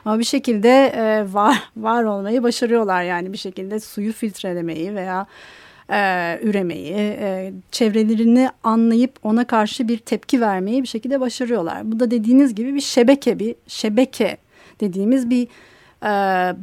Ama 0.04 0.18
bir 0.18 0.25
şekilde 0.25 0.92
e, 0.96 1.34
var 1.34 1.70
var 1.76 2.04
olmayı 2.04 2.42
başarıyorlar 2.42 3.02
yani 3.02 3.32
bir 3.32 3.38
şekilde 3.38 3.80
suyu 3.80 4.12
filtrelemeyi 4.12 4.94
veya 4.94 5.26
e, 5.90 6.38
üremeyi, 6.42 6.94
e, 6.96 7.52
çevrelerini 7.72 8.50
anlayıp 8.64 9.12
ona 9.22 9.46
karşı 9.46 9.88
bir 9.88 9.98
tepki 9.98 10.40
vermeyi 10.40 10.82
bir 10.82 10.88
şekilde 10.88 11.20
başarıyorlar. 11.20 11.92
Bu 11.92 12.00
da 12.00 12.10
dediğiniz 12.10 12.54
gibi 12.54 12.75
bir 12.75 12.80
şebeke, 12.80 13.38
bir 13.38 13.54
şebeke 13.66 14.37
dediğimiz 14.80 15.30
bir 15.30 15.49
e, 16.02 16.08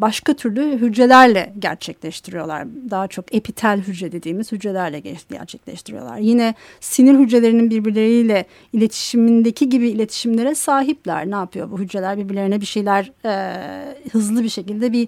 başka 0.01 0.34
türlü 0.34 0.77
hücrelerle 0.77 1.53
gerçekleştiriyorlar. 1.60 2.67
Daha 2.89 3.07
çok 3.07 3.36
epitel 3.36 3.81
hücre 3.81 4.12
dediğimiz 4.12 4.51
hücrelerle 4.51 5.00
gerçekleştiriyorlar. 5.29 6.17
Yine 6.17 6.55
sinir 6.79 7.19
hücrelerinin 7.19 7.69
birbirleriyle 7.69 8.45
iletişimindeki 8.74 9.69
gibi 9.69 9.89
iletişimlere 9.89 10.55
sahipler. 10.55 11.31
Ne 11.31 11.36
yapıyor 11.36 11.72
bu 11.72 11.79
hücreler 11.79 12.17
birbirlerine 12.17 12.62
bir 12.62 12.65
şeyler 12.65 13.12
e, 13.25 14.10
hızlı 14.12 14.43
bir 14.43 14.50
şekilde 14.50 14.93
bir 14.93 15.07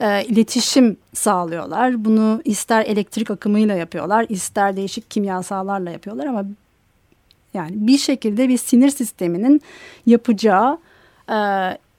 e, 0.00 0.24
iletişim 0.24 0.96
sağlıyorlar. 1.14 2.04
Bunu 2.04 2.42
ister 2.44 2.84
elektrik 2.84 3.30
akımıyla 3.30 3.74
yapıyorlar, 3.74 4.26
ister 4.28 4.76
değişik 4.76 5.10
kimyasallarla 5.10 5.90
yapıyorlar 5.90 6.26
ama 6.26 6.44
yani 7.54 7.72
bir 7.72 7.98
şekilde 7.98 8.48
bir 8.48 8.58
sinir 8.58 8.90
sisteminin 8.90 9.60
yapacağı 10.06 10.78
e, 11.30 11.36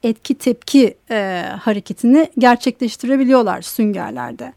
etki 0.03 0.35
tepki 0.35 0.97
e, 1.11 1.45
hareketini 1.61 2.29
gerçekleştirebiliyorlar 2.37 3.61
süngerlerde. 3.61 4.53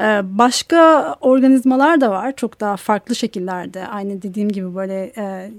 E, 0.00 0.20
başka 0.24 1.12
organizmalar 1.20 2.00
da 2.00 2.10
var 2.10 2.36
çok 2.36 2.60
daha 2.60 2.76
farklı 2.76 3.14
şekillerde 3.14 3.86
aynı 3.86 4.22
dediğim 4.22 4.48
gibi 4.48 4.74
böyle 4.74 5.12
e, 5.16 5.50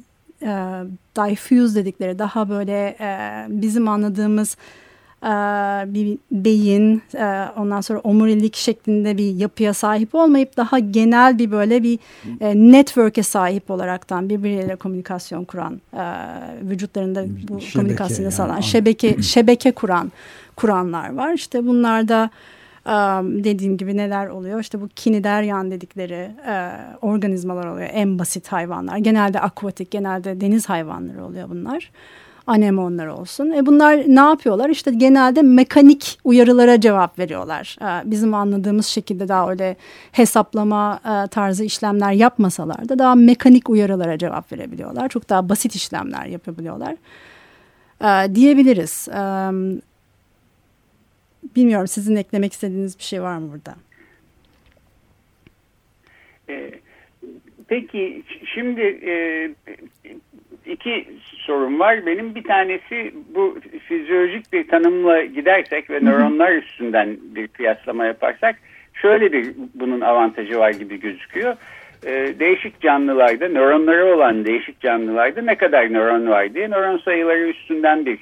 e, 0.42 0.50
diffuse 1.16 1.76
dedikleri 1.76 2.20
daha 2.20 2.50
böyle 2.50 2.96
e, 3.00 3.46
bizim 3.50 3.88
anladığımız 3.88 4.58
bir 5.94 6.18
beyin 6.32 7.02
ondan 7.58 7.82
sonra 7.82 8.00
omurilik 8.00 8.56
şeklinde 8.56 9.18
bir 9.18 9.36
yapıya 9.36 9.74
sahip 9.74 10.16
olmayıp 10.16 10.58
daha 10.58 10.80
genel 10.80 11.40
bir 11.40 11.52
böyle 11.52 11.84
bir 11.84 12.00
network'e 12.54 13.24
sahip 13.24 13.72
olaraktan 13.72 14.30
birbirleriyle 14.30 14.76
komünikasyon 14.76 15.46
kuran 15.46 15.82
vücutlarında 16.62 17.26
bu 17.48 17.62
şebeke 17.62 17.80
komünikasyonu 17.80 18.24
yani. 18.24 18.32
sağlayan 18.32 18.62
şebeke 18.62 19.22
şebeke 19.22 19.72
kuran 19.72 20.12
kuranlar 20.56 21.14
var. 21.14 21.34
İşte 21.34 21.68
bunlarda 21.68 22.30
dediğim 23.44 23.78
gibi 23.78 23.98
neler 23.98 24.28
oluyor? 24.28 24.60
İşte 24.60 24.82
bu 24.82 24.88
kinideryan 24.88 25.72
dedikleri 25.72 26.32
organizmalar 27.02 27.68
oluyor. 27.68 27.90
En 27.92 28.20
basit 28.20 28.48
hayvanlar. 28.48 28.98
Genelde 28.98 29.40
akvatik, 29.40 29.92
genelde 29.92 30.42
deniz 30.42 30.70
hayvanları 30.70 31.26
oluyor 31.26 31.50
bunlar 31.50 31.92
anemonlar 32.48 33.08
olsun. 33.08 33.52
E 33.52 33.66
bunlar 33.66 34.04
ne 34.08 34.20
yapıyorlar? 34.20 34.70
İşte 34.70 34.92
genelde 34.92 35.42
mekanik 35.42 36.18
uyarılara 36.24 36.82
cevap 36.82 37.20
veriyorlar. 37.20 37.78
E, 37.82 38.12
bizim 38.12 38.34
anladığımız 38.34 38.86
şekilde 38.86 39.28
daha 39.28 39.50
öyle 39.50 39.76
hesaplama 40.12 41.00
e, 41.06 41.28
tarzı 41.28 41.64
işlemler 41.64 42.12
yapmasalar 42.12 42.90
da 42.90 43.00
daha 43.00 43.16
mekanik 43.16 43.70
uyarılara 43.70 44.18
cevap 44.18 44.52
verebiliyorlar. 44.52 45.10
Çok 45.10 45.30
daha 45.30 45.50
basit 45.50 45.76
işlemler 45.76 46.26
yapabiliyorlar. 46.26 46.96
E, 48.04 48.36
diyebiliriz. 48.36 49.08
Bilmiyorum 51.56 51.88
sizin 51.88 52.16
eklemek 52.16 52.54
istediğiniz 52.54 53.00
bir 53.00 53.04
şey 53.04 53.22
var 53.22 53.38
mı 53.38 53.52
burada? 53.52 53.76
Peki 57.68 58.24
şimdi 58.54 58.82
iki 60.72 61.08
sorum 61.22 61.80
var. 61.80 62.06
Benim 62.06 62.36
bir 62.36 62.44
tanesi 62.44 63.14
bu 63.36 63.58
fizyolojik 63.88 64.54
bir 64.54 64.68
tanımla 64.68 65.22
gidersek 65.22 65.90
ve 65.90 66.00
nöronlar 66.00 66.52
üstünden 66.52 67.18
bir 67.22 67.48
kıyaslama 67.48 68.06
yaparsak 68.06 68.56
şöyle 68.94 69.32
bir 69.32 69.54
bunun 69.74 70.02
avantajı 70.02 70.60
var 70.60 70.72
gibi 70.72 71.00
gözüküyor. 71.00 71.56
Ee, 72.06 72.34
değişik 72.40 72.82
canlılarda, 72.82 73.50
nöronları 73.50 74.16
olan 74.16 74.46
değişik 74.46 74.80
canlılarda 74.80 75.42
ne 75.42 75.56
kadar 75.56 75.94
nöron 75.94 76.28
var 76.28 76.54
diye 76.54 76.70
nöron 76.70 76.98
sayıları 76.98 77.50
üstünden 77.50 78.06
bir 78.06 78.20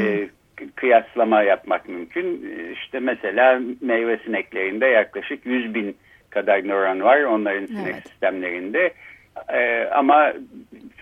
e, 0.00 0.28
kıyaslama 0.74 1.42
yapmak 1.42 1.88
mümkün. 1.88 2.26
E, 2.26 2.72
işte 2.72 3.00
mesela 3.00 3.60
meyve 3.80 4.18
sineklerinde 4.24 4.86
yaklaşık 4.86 5.46
100 5.46 5.74
bin 5.74 5.96
kadar 6.30 6.68
nöron 6.68 7.00
var 7.00 7.20
onların 7.20 7.66
sinek 7.66 7.92
evet. 7.94 8.08
sistemlerinde. 8.08 8.92
Ee, 9.52 9.88
ama 9.94 10.32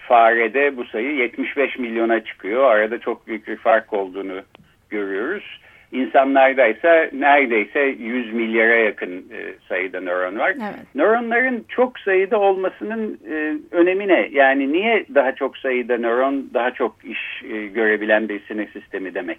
farede 0.08 0.76
bu 0.76 0.84
sayı 0.84 1.14
75 1.14 1.78
milyona 1.78 2.24
çıkıyor. 2.24 2.70
Arada 2.70 2.98
çok 2.98 3.26
büyük 3.26 3.48
bir 3.48 3.56
fark 3.56 3.92
olduğunu 3.92 4.42
görüyoruz. 4.90 5.60
İnsanlarda 5.92 6.66
ise 6.66 7.10
neredeyse 7.12 7.80
100 7.80 8.32
milyara 8.32 8.74
yakın 8.74 9.10
e, 9.12 9.54
sayıda 9.68 10.00
nöron 10.00 10.38
var. 10.38 10.50
Evet. 10.50 10.94
Nöronların 10.94 11.64
çok 11.68 11.98
sayıda 11.98 12.40
olmasının 12.40 13.20
e, 13.30 13.58
önemi 13.70 14.08
ne? 14.08 14.28
Yani 14.32 14.72
niye 14.72 15.06
daha 15.14 15.34
çok 15.34 15.58
sayıda 15.58 15.98
nöron 15.98 16.50
daha 16.54 16.70
çok 16.70 16.96
iş 17.04 17.42
e, 17.52 17.66
görebilen 17.66 18.28
bir 18.28 18.40
sinir 18.48 18.68
sistemi 18.72 19.14
demek? 19.14 19.38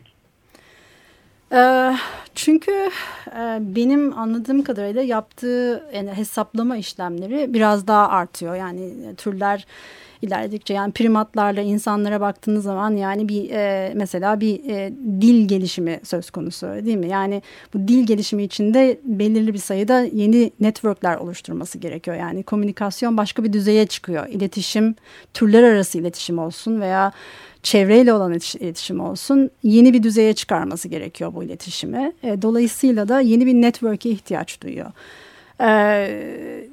Ee, 1.53 1.91
çünkü 2.35 2.71
e, 3.27 3.57
benim 3.61 4.17
anladığım 4.17 4.63
kadarıyla 4.63 5.01
yaptığı 5.01 5.89
yani 5.93 6.09
hesaplama 6.09 6.77
işlemleri 6.77 7.53
biraz 7.53 7.87
daha 7.87 8.09
artıyor. 8.09 8.55
Yani 8.55 8.93
türler 9.17 9.65
ilerledikçe 10.21 10.73
yani 10.73 10.91
primatlarla 10.91 11.61
insanlara 11.61 12.21
baktığınız 12.21 12.63
zaman 12.63 12.95
yani 12.95 13.29
bir 13.29 13.49
e, 13.51 13.91
mesela 13.95 14.41
bir 14.41 14.69
e, 14.69 14.93
dil 15.21 15.47
gelişimi 15.47 15.99
söz 16.03 16.29
konusu 16.29 16.67
değil 16.67 16.97
mi? 16.97 17.09
Yani 17.09 17.41
bu 17.73 17.87
dil 17.87 18.05
gelişimi 18.07 18.43
içinde 18.43 18.99
belirli 19.03 19.53
bir 19.53 19.59
sayıda 19.59 19.99
yeni 19.99 20.51
networkler 20.59 21.17
oluşturması 21.17 21.77
gerekiyor. 21.77 22.17
Yani 22.17 22.43
komünikasyon 22.43 23.17
başka 23.17 23.43
bir 23.43 23.53
düzeye 23.53 23.87
çıkıyor. 23.87 24.27
İletişim 24.27 24.95
türler 25.33 25.63
arası 25.63 25.97
iletişim 25.97 26.39
olsun 26.39 26.81
veya 26.81 27.11
çevreyle 27.65 28.13
olan 28.13 28.33
iletişim 28.33 28.99
olsun 28.99 29.49
yeni 29.63 29.93
bir 29.93 30.03
düzeye 30.03 30.33
çıkarması 30.33 30.87
gerekiyor 30.87 31.33
bu 31.33 31.43
iletişimi. 31.43 32.13
E, 32.23 32.41
dolayısıyla 32.41 33.07
da 33.07 33.19
yeni 33.19 33.45
bir 33.45 33.53
network'e 33.53 34.09
ihtiyaç 34.09 34.61
duyuyor. 34.61 34.91
E, 35.61 36.67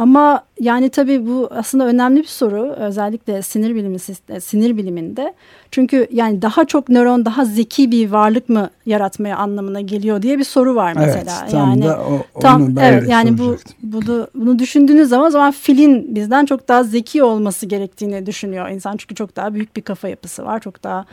ama 0.00 0.44
yani 0.60 0.90
tabii 0.90 1.26
bu 1.26 1.48
aslında 1.50 1.86
önemli 1.86 2.20
bir 2.20 2.26
soru 2.26 2.72
özellikle 2.72 3.42
sinir 3.42 3.74
bilimi 3.74 3.96
e, 4.28 4.40
sinir 4.40 4.76
biliminde. 4.76 5.34
Çünkü 5.70 6.06
yani 6.12 6.42
daha 6.42 6.64
çok 6.64 6.88
nöron 6.88 7.24
daha 7.24 7.44
zeki 7.44 7.90
bir 7.90 8.10
varlık 8.10 8.48
mı 8.48 8.70
yaratmaya 8.86 9.36
anlamına 9.36 9.80
geliyor 9.80 10.22
diye 10.22 10.38
bir 10.38 10.44
soru 10.44 10.74
var 10.74 10.92
mesela. 10.96 11.38
Evet, 11.42 11.50
tam 11.50 11.70
yani 11.70 11.84
da 11.84 12.00
o, 12.00 12.40
tam 12.40 12.78
evet 12.78 13.08
yani 13.08 13.38
bu 13.38 13.56
bunu 13.82 14.28
bunu 14.34 14.58
düşündüğünüz 14.58 15.08
zaman 15.08 15.26
o 15.26 15.30
zaman 15.30 15.50
filin 15.50 16.14
bizden 16.14 16.44
çok 16.44 16.68
daha 16.68 16.82
zeki 16.84 17.22
olması 17.22 17.66
gerektiğini 17.66 18.26
düşünüyor 18.26 18.68
insan 18.68 18.96
çünkü 18.96 19.14
çok 19.14 19.36
daha 19.36 19.54
büyük 19.54 19.76
bir 19.76 19.82
kafa 19.82 20.08
yapısı 20.08 20.44
var. 20.44 20.60
Çok 20.60 20.82
daha 20.82 21.04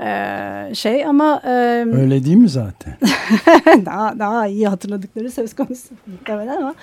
ee, 0.00 0.74
şey 0.74 1.04
ama 1.06 1.42
e, 1.44 1.50
öyle 1.92 2.24
değil 2.24 2.36
mi 2.36 2.48
zaten? 2.48 2.96
daha 3.86 4.18
daha 4.18 4.46
iyi 4.46 4.68
hatırladıkları 4.68 5.30
söz 5.30 5.54
konusu 5.54 5.94
muhtemelen 6.06 6.56
ama 6.56 6.74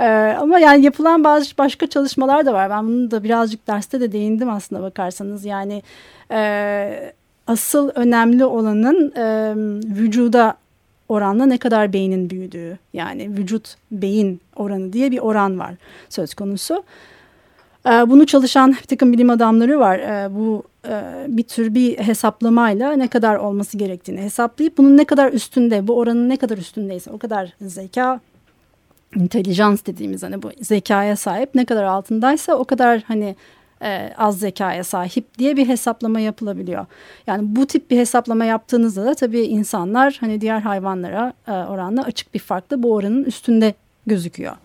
e, 0.00 0.36
ama 0.40 0.58
yani 0.58 0.84
yapılan 0.84 1.24
bazı 1.24 1.58
başka 1.58 1.86
çalışmalar 1.86 2.46
da 2.46 2.52
var. 2.52 2.70
Ben 2.70 2.86
bunu 2.86 3.10
da 3.10 3.24
birazcık 3.24 3.66
derste 3.66 4.00
de 4.00 4.12
değindim 4.12 4.50
aslında 4.50 4.82
bakarsanız 4.82 5.44
yani 5.44 5.82
e, 6.30 7.12
asıl 7.46 7.90
önemli 7.94 8.44
olanın 8.44 9.12
e, 9.16 9.54
vücuda 9.96 10.56
oranla 11.08 11.46
ne 11.46 11.58
kadar 11.58 11.92
beynin 11.92 12.30
büyüdüğü 12.30 12.78
yani 12.92 13.30
vücut 13.36 13.74
beyin 13.90 14.40
oranı 14.56 14.92
diye 14.92 15.10
bir 15.10 15.18
oran 15.18 15.58
var 15.58 15.74
söz 16.08 16.34
konusu. 16.34 16.84
Bunu 17.84 18.26
çalışan 18.26 18.72
bir 18.72 18.86
takım 18.86 19.12
bilim 19.12 19.30
adamları 19.30 19.80
var. 19.80 20.00
Bu 20.34 20.62
e, 20.88 21.26
bir 21.28 21.42
tür 21.42 21.74
bir 21.74 21.98
hesaplamayla 21.98 22.92
ne 22.92 23.08
kadar 23.08 23.36
olması 23.36 23.78
gerektiğini 23.78 24.20
hesaplayıp 24.20 24.78
bunun 24.78 24.96
ne 24.96 25.04
kadar 25.04 25.32
üstünde 25.32 25.88
bu 25.88 25.98
oranın 25.98 26.28
ne 26.28 26.36
kadar 26.36 26.58
üstündeyse 26.58 27.10
o 27.10 27.18
kadar 27.18 27.52
zeka 27.60 28.20
intelligence 29.16 29.86
dediğimiz 29.86 30.22
hani 30.22 30.42
bu 30.42 30.50
zekaya 30.60 31.16
sahip 31.16 31.54
ne 31.54 31.64
kadar 31.64 31.84
altındaysa 31.84 32.54
o 32.54 32.64
kadar 32.64 33.02
hani 33.08 33.36
e, 33.82 34.12
az 34.18 34.38
zekaya 34.38 34.84
sahip 34.84 35.38
diye 35.38 35.56
bir 35.56 35.68
hesaplama 35.68 36.20
yapılabiliyor. 36.20 36.86
Yani 37.26 37.56
bu 37.56 37.66
tip 37.66 37.90
bir 37.90 37.98
hesaplama 37.98 38.44
yaptığınızda 38.44 39.04
da 39.04 39.14
tabii 39.14 39.40
insanlar 39.40 40.16
hani 40.20 40.40
diğer 40.40 40.60
hayvanlara 40.60 41.32
e, 41.48 41.52
oranla 41.52 42.02
açık 42.02 42.34
bir 42.34 42.38
farklı 42.38 42.82
bu 42.82 42.94
oranın 42.94 43.24
üstünde 43.24 43.74
gözüküyor. 44.06 44.56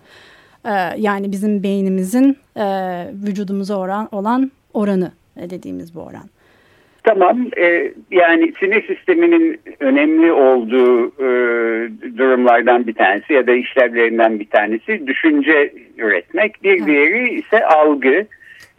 E, 0.70 0.74
yani 0.98 1.32
bizim 1.32 1.64
beynimizin 1.64 2.38
e, 2.58 2.66
vücudumuza 3.28 3.80
oran 3.80 4.10
olan 4.12 4.52
oranı 4.74 5.12
dediğimiz 5.50 5.96
bu 5.96 6.02
oran. 6.02 6.30
Tamam 7.04 7.48
e, 7.58 7.92
yani 8.12 8.54
sinir 8.60 8.88
sisteminin 8.88 9.60
önemli 9.80 10.32
olduğu 10.32 11.08
e, 11.08 11.30
durumlardan 12.18 12.88
bir 12.88 12.94
tanesi 12.94 13.34
ya 13.34 13.48
da 13.48 13.52
işlevlerinden 13.52 14.40
bir 14.40 14.50
tanesi 14.50 15.08
düşünce 15.08 15.74
üretmek. 15.98 16.64
Bir 16.64 16.86
diğeri 16.86 17.30
ise 17.30 17.66
algı. 17.66 18.26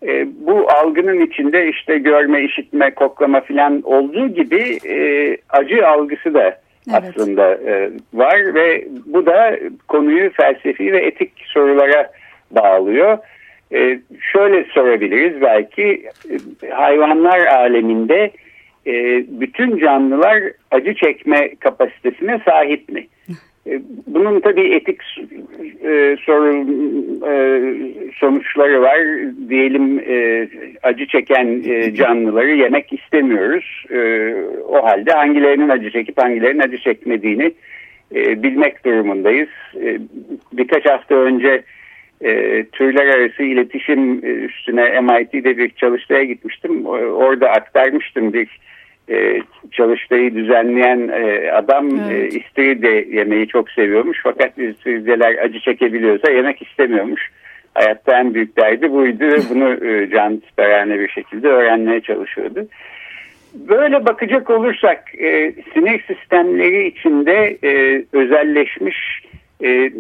E, 0.03 0.27
bu 0.47 0.71
algının 0.71 1.21
içinde 1.21 1.69
işte 1.69 1.99
görme, 1.99 2.45
işitme, 2.45 2.91
koklama 2.91 3.41
filan 3.41 3.83
olduğu 3.83 4.29
gibi 4.29 4.79
e, 4.89 5.37
acı 5.49 5.89
algısı 5.89 6.35
da 6.35 6.61
evet. 6.91 7.03
aslında 7.17 7.55
e, 7.55 7.91
var 8.15 8.55
ve 8.55 8.89
bu 9.07 9.27
da 9.27 9.59
konuyu 9.89 10.31
felsefi 10.31 10.93
ve 10.93 10.99
etik 10.99 11.33
sorulara 11.45 12.11
bağlıyor. 12.51 13.19
E, 13.73 14.01
şöyle 14.33 14.65
sorabiliriz 14.65 15.41
belki 15.41 16.09
hayvanlar 16.71 17.47
aleminde 17.47 18.31
e, 18.87 18.93
bütün 19.41 19.79
canlılar 19.79 20.43
acı 20.71 20.95
çekme 20.95 21.55
kapasitesine 21.55 22.41
sahip 22.45 22.89
mi? 22.89 23.07
E, 23.67 23.81
bunun 24.07 24.41
tabii 24.41 24.75
etik 24.75 25.01
e, 25.85 25.91
e, 25.91 26.17
sonuçları 28.15 28.83
var. 28.83 28.99
Diyelim 29.49 30.05
acı 30.83 31.07
çeken 31.07 31.63
canlıları 31.95 32.51
yemek 32.51 32.93
istemiyoruz. 32.93 33.85
O 34.69 34.85
halde 34.85 35.13
hangilerinin 35.13 35.69
acı 35.69 35.91
çekip 35.91 36.19
hangilerinin 36.19 36.63
acı 36.63 36.79
çekmediğini 36.79 37.53
bilmek 38.15 38.85
durumundayız. 38.85 39.49
Birkaç 40.53 40.87
hafta 40.87 41.15
önce 41.15 41.63
türler 42.73 43.07
arası 43.07 43.43
iletişim 43.43 44.19
üstüne 44.45 45.01
MIT'de 45.01 45.57
bir 45.57 45.71
çalıştaya 45.71 46.25
gitmiştim. 46.25 46.87
Orada 46.87 47.51
aktarmıştım 47.51 48.33
bir 48.33 48.61
e, 49.11 49.43
çalıştayı 49.73 50.35
düzenleyen 50.35 51.09
e, 51.09 51.53
adam 51.53 51.89
e, 51.89 52.15
evet. 52.15 52.35
e, 52.35 52.39
istiridye 52.39 53.07
yemeği 53.11 53.49
çok 53.49 53.71
seviyormuş. 53.71 54.19
Fakat 54.23 54.59
istiridyeler 54.59 55.35
acı 55.35 55.61
çekebiliyorsa 55.61 56.31
yemek 56.31 56.63
istemiyormuş. 56.63 57.31
Hayatta 57.75 58.21
en 58.21 58.35
büyük 58.35 58.57
derdi 58.57 58.93
buydu. 58.93 59.25
Bunu 59.51 59.87
e, 59.87 60.11
can 60.11 60.43
siperhane 60.49 61.01
bir 61.01 61.09
şekilde 61.09 61.49
öğrenmeye 61.49 62.01
çalışıyordu. 62.01 62.67
Böyle 63.55 64.07
bakacak 64.07 64.51
olursak 64.51 65.15
e, 65.19 65.53
sinir 65.75 66.05
sistemleri 66.07 66.87
içinde 66.87 67.59
e, 67.65 68.03
özelleşmiş 68.13 69.23
e, 69.63 69.91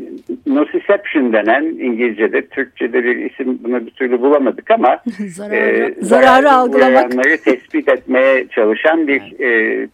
nociception 0.46 1.32
denen 1.32 1.64
İngilizce'de, 1.64 2.46
Türkçe'de 2.46 3.04
bir 3.04 3.16
isim 3.16 3.58
buna 3.64 3.86
bir 3.86 3.90
türlü 3.90 4.20
bulamadık 4.20 4.70
ama 4.70 5.02
zararı, 5.28 5.54
e, 5.56 5.94
zararı 6.00 6.50
algılamak 6.50 7.12
tespit 7.44 7.88
etmeye 7.88 8.48
çalışan 8.48 9.08
bir 9.08 9.40
e, 9.40 9.88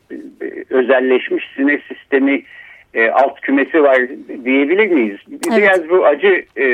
özelleşmiş 0.70 1.44
sinir 1.56 1.82
sistemi 1.88 2.42
e, 2.94 3.11
alt 3.11 3.40
kümesi 3.40 3.82
var 3.82 4.02
diyebilir 4.44 4.87
miyiz? 4.87 5.18
Evet. 5.30 5.58
Biraz 5.58 5.88
bu 5.88 6.06
acı 6.06 6.44
e, 6.56 6.66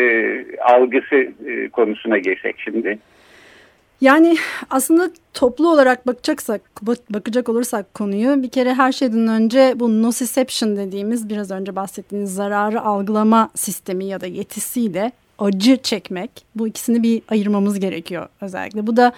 algısı 0.61 1.17
e, 1.47 1.69
konusuna 1.69 2.19
girsek 2.19 2.57
şimdi. 2.59 2.99
Yani 4.03 4.37
aslında 4.71 5.11
toplu 5.35 5.73
olarak 5.73 6.07
bakacaksak, 6.07 6.61
bakacak 7.11 7.49
olursak 7.49 7.95
konuyu 7.95 8.43
bir 8.43 8.49
kere 8.49 8.75
her 8.75 8.93
şeyden 8.93 9.29
önce 9.29 9.75
bu 9.77 10.03
nociception 10.03 10.77
dediğimiz 10.77 11.29
biraz 11.29 11.51
önce 11.51 11.77
bahsettiğiniz 11.77 12.35
zararı 12.35 12.83
algılama 12.83 13.51
sistemi 13.55 14.05
ya 14.05 14.21
da 14.21 14.27
yetisiyle 14.27 15.13
acı 15.39 15.77
çekmek 15.77 16.31
bu 16.55 16.69
ikisini 16.69 17.03
bir 17.03 17.23
ayırmamız 17.29 17.81
gerekiyor 17.81 18.29
özellikle. 18.41 18.87
Bu 18.87 18.97
da 18.97 19.13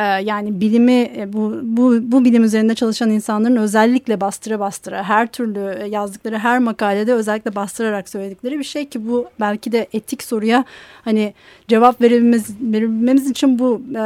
ee, 0.00 0.02
yani 0.02 0.60
bilimi 0.60 1.10
e, 1.16 1.32
bu, 1.32 1.60
bu, 1.62 1.98
bu 2.02 2.24
bilim 2.24 2.44
üzerinde 2.44 2.74
çalışan 2.74 3.10
insanların 3.10 3.56
özellikle 3.56 4.20
bastıra 4.20 4.60
bastıra 4.60 5.04
her 5.04 5.26
türlü 5.26 5.78
e, 5.82 5.86
yazdıkları 5.86 6.38
her 6.38 6.58
makalede 6.58 7.14
özellikle 7.14 7.54
bastırarak 7.54 8.08
söyledikleri 8.08 8.58
bir 8.58 8.64
şey 8.64 8.88
ki 8.88 9.08
bu 9.08 9.26
belki 9.40 9.72
de 9.72 9.88
etik 9.92 10.22
soruya 10.22 10.64
hani 11.04 11.34
cevap 11.68 12.00
verebilmemiz, 12.00 12.50
verebilmemiz 12.60 13.30
için 13.30 13.58
bu 13.58 13.82
e, 13.96 14.02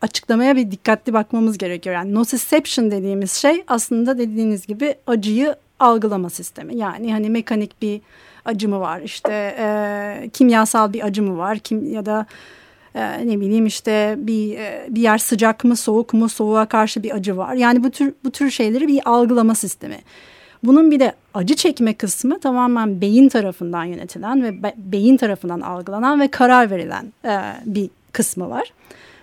açıklamaya 0.00 0.56
bir 0.56 0.70
dikkatli 0.70 1.12
bakmamız 1.12 1.58
gerekiyor. 1.58 1.94
Yani 1.94 2.14
nociception 2.14 2.90
dediğimiz 2.90 3.32
şey 3.32 3.64
aslında 3.68 4.18
dediğiniz 4.18 4.66
gibi 4.66 4.94
acıyı 5.06 5.56
algılama 5.78 6.30
sistemi. 6.30 6.76
Yani 6.76 7.12
hani 7.12 7.30
mekanik 7.30 7.82
bir 7.82 8.00
acı 8.44 8.68
mı 8.68 8.80
var 8.80 9.00
işte 9.00 9.56
e, 9.58 10.30
kimyasal 10.32 10.92
bir 10.92 11.06
acı 11.06 11.22
mı 11.22 11.38
var 11.38 11.58
kim 11.58 11.92
ya 11.92 12.06
da 12.06 12.26
e, 12.96 13.28
ne 13.28 13.40
bileyim 13.40 13.66
işte 13.66 14.14
bir 14.18 14.58
e, 14.58 14.86
bir 14.90 15.00
yer 15.00 15.18
sıcak 15.18 15.64
mı 15.64 15.76
soğuk 15.76 16.14
mu 16.14 16.28
soğuğa 16.28 16.66
karşı 16.66 17.02
bir 17.02 17.14
acı 17.14 17.36
var. 17.36 17.54
Yani 17.54 17.84
bu 17.84 17.90
tür 17.90 18.14
bu 18.24 18.30
tür 18.30 18.50
şeyleri 18.50 18.88
bir 18.88 19.00
algılama 19.04 19.54
sistemi. 19.54 19.98
Bunun 20.62 20.90
bir 20.90 21.00
de 21.00 21.12
acı 21.34 21.56
çekme 21.56 21.94
kısmı 21.94 22.40
tamamen 22.40 23.00
beyin 23.00 23.28
tarafından 23.28 23.84
yönetilen 23.84 24.42
ve 24.42 24.62
be, 24.62 24.74
beyin 24.76 25.16
tarafından 25.16 25.60
algılanan 25.60 26.20
ve 26.20 26.28
karar 26.28 26.70
verilen 26.70 27.12
e, 27.24 27.40
bir 27.66 27.90
kısmı 28.12 28.50
var. 28.50 28.72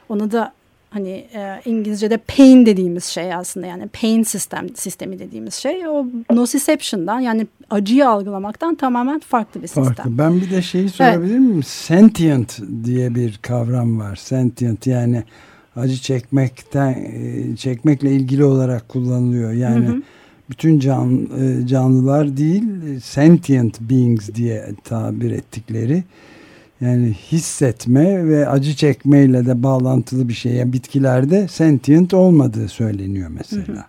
Onu 0.09 0.31
da 0.31 0.53
hani 0.93 1.09
e, 1.09 1.61
İngilizce'de 1.65 2.17
pain 2.17 2.65
dediğimiz 2.65 3.05
şey 3.05 3.33
aslında 3.33 3.67
yani 3.67 3.87
pain 3.87 4.23
sistem 4.23 4.75
sistemi 4.75 5.19
dediğimiz 5.19 5.53
şey 5.53 5.87
o 5.87 6.05
nociception'dan 6.31 7.19
yani 7.19 7.47
acıyı 7.69 8.09
algılamaktan 8.09 8.75
tamamen 8.75 9.19
farklı 9.19 9.61
bir 9.61 9.67
sistem. 9.67 9.83
Farklı. 9.83 10.17
Ben 10.17 10.41
bir 10.41 10.51
de 10.51 10.61
şeyi 10.61 10.89
sorabilir 10.89 11.31
evet. 11.31 11.39
miyim? 11.39 11.63
Sentient 11.63 12.59
diye 12.83 13.15
bir 13.15 13.39
kavram 13.41 13.99
var. 13.99 14.15
Sentient 14.15 14.87
yani 14.87 15.23
acı 15.75 15.97
çekmekten 15.97 16.91
e, 16.91 17.55
çekmekle 17.55 18.11
ilgili 18.11 18.43
olarak 18.43 18.89
kullanılıyor. 18.89 19.51
Yani 19.51 19.87
hı 19.87 19.91
hı. 19.91 20.01
bütün 20.49 20.79
can, 20.79 21.27
e, 21.41 21.67
canlılar 21.67 22.37
değil 22.37 22.63
sentient 23.03 23.81
beings 23.81 24.29
diye 24.35 24.69
tabir 24.83 25.31
ettikleri 25.31 26.03
yani 26.83 27.13
hissetme 27.31 28.27
ve 28.27 28.49
acı 28.49 28.75
çekmeyle 28.75 29.45
de 29.45 29.63
bağlantılı 29.63 30.29
bir 30.29 30.33
şey. 30.33 30.51
Yani 30.51 30.73
bitkilerde 30.73 31.47
sentient 31.47 32.13
olmadığı 32.13 32.67
söyleniyor 32.67 33.29
mesela. 33.33 33.67
Hı 33.67 33.71
hı. 33.71 33.83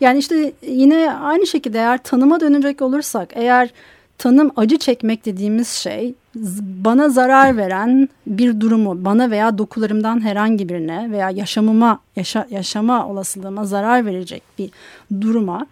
Yani 0.00 0.18
işte 0.18 0.52
yine 0.68 1.12
aynı 1.12 1.46
şekilde 1.46 1.78
eğer 1.78 2.02
tanıma 2.02 2.40
dönecek 2.40 2.82
olursak 2.82 3.28
eğer 3.34 3.70
tanım 4.18 4.50
acı 4.56 4.78
çekmek 4.78 5.24
dediğimiz 5.24 5.68
şey 5.68 6.14
bana 6.60 7.08
zarar 7.08 7.56
veren 7.56 8.08
bir 8.26 8.60
durumu 8.60 9.04
bana 9.04 9.30
veya 9.30 9.58
dokularımdan 9.58 10.20
herhangi 10.24 10.68
birine 10.68 11.10
veya 11.10 11.30
yaşamıma 11.30 12.00
yaşa, 12.16 12.46
yaşama 12.50 13.08
olasılığıma 13.08 13.64
zarar 13.64 14.06
verecek 14.06 14.42
bir 14.58 14.70
duruma 15.20 15.66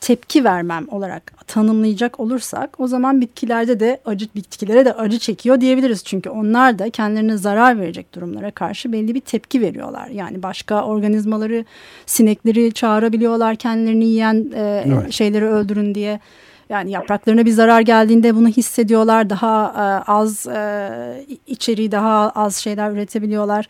tepki 0.00 0.44
vermem 0.44 0.86
olarak 0.90 1.32
tanımlayacak 1.46 2.20
olursak 2.20 2.80
o 2.80 2.86
zaman 2.86 3.20
bitkilerde 3.20 3.80
de 3.80 4.00
acı 4.04 4.26
bitkilere 4.34 4.84
de 4.84 4.92
acı 4.92 5.18
çekiyor 5.18 5.60
diyebiliriz. 5.60 6.04
Çünkü 6.04 6.30
onlar 6.30 6.78
da 6.78 6.90
kendilerine 6.90 7.36
zarar 7.36 7.78
verecek 7.78 8.14
durumlara 8.14 8.50
karşı 8.50 8.92
belli 8.92 9.14
bir 9.14 9.20
tepki 9.20 9.60
veriyorlar. 9.60 10.08
Yani 10.08 10.42
başka 10.42 10.84
organizmaları 10.84 11.64
sinekleri 12.06 12.72
çağırabiliyorlar 12.72 13.56
kendilerini 13.56 14.04
yiyen 14.04 14.46
e, 14.54 14.84
evet. 14.86 15.12
şeyleri 15.12 15.44
öldürün 15.44 15.94
diye. 15.94 16.20
Yani 16.68 16.90
yapraklarına 16.90 17.46
bir 17.46 17.50
zarar 17.50 17.80
geldiğinde 17.80 18.34
bunu 18.34 18.48
hissediyorlar. 18.48 19.30
Daha 19.30 19.66
e, 19.66 20.10
az 20.10 20.46
e, 20.46 21.26
içeriği 21.46 21.92
daha 21.92 22.30
az 22.30 22.56
şeyler 22.56 22.90
üretebiliyorlar. 22.90 23.68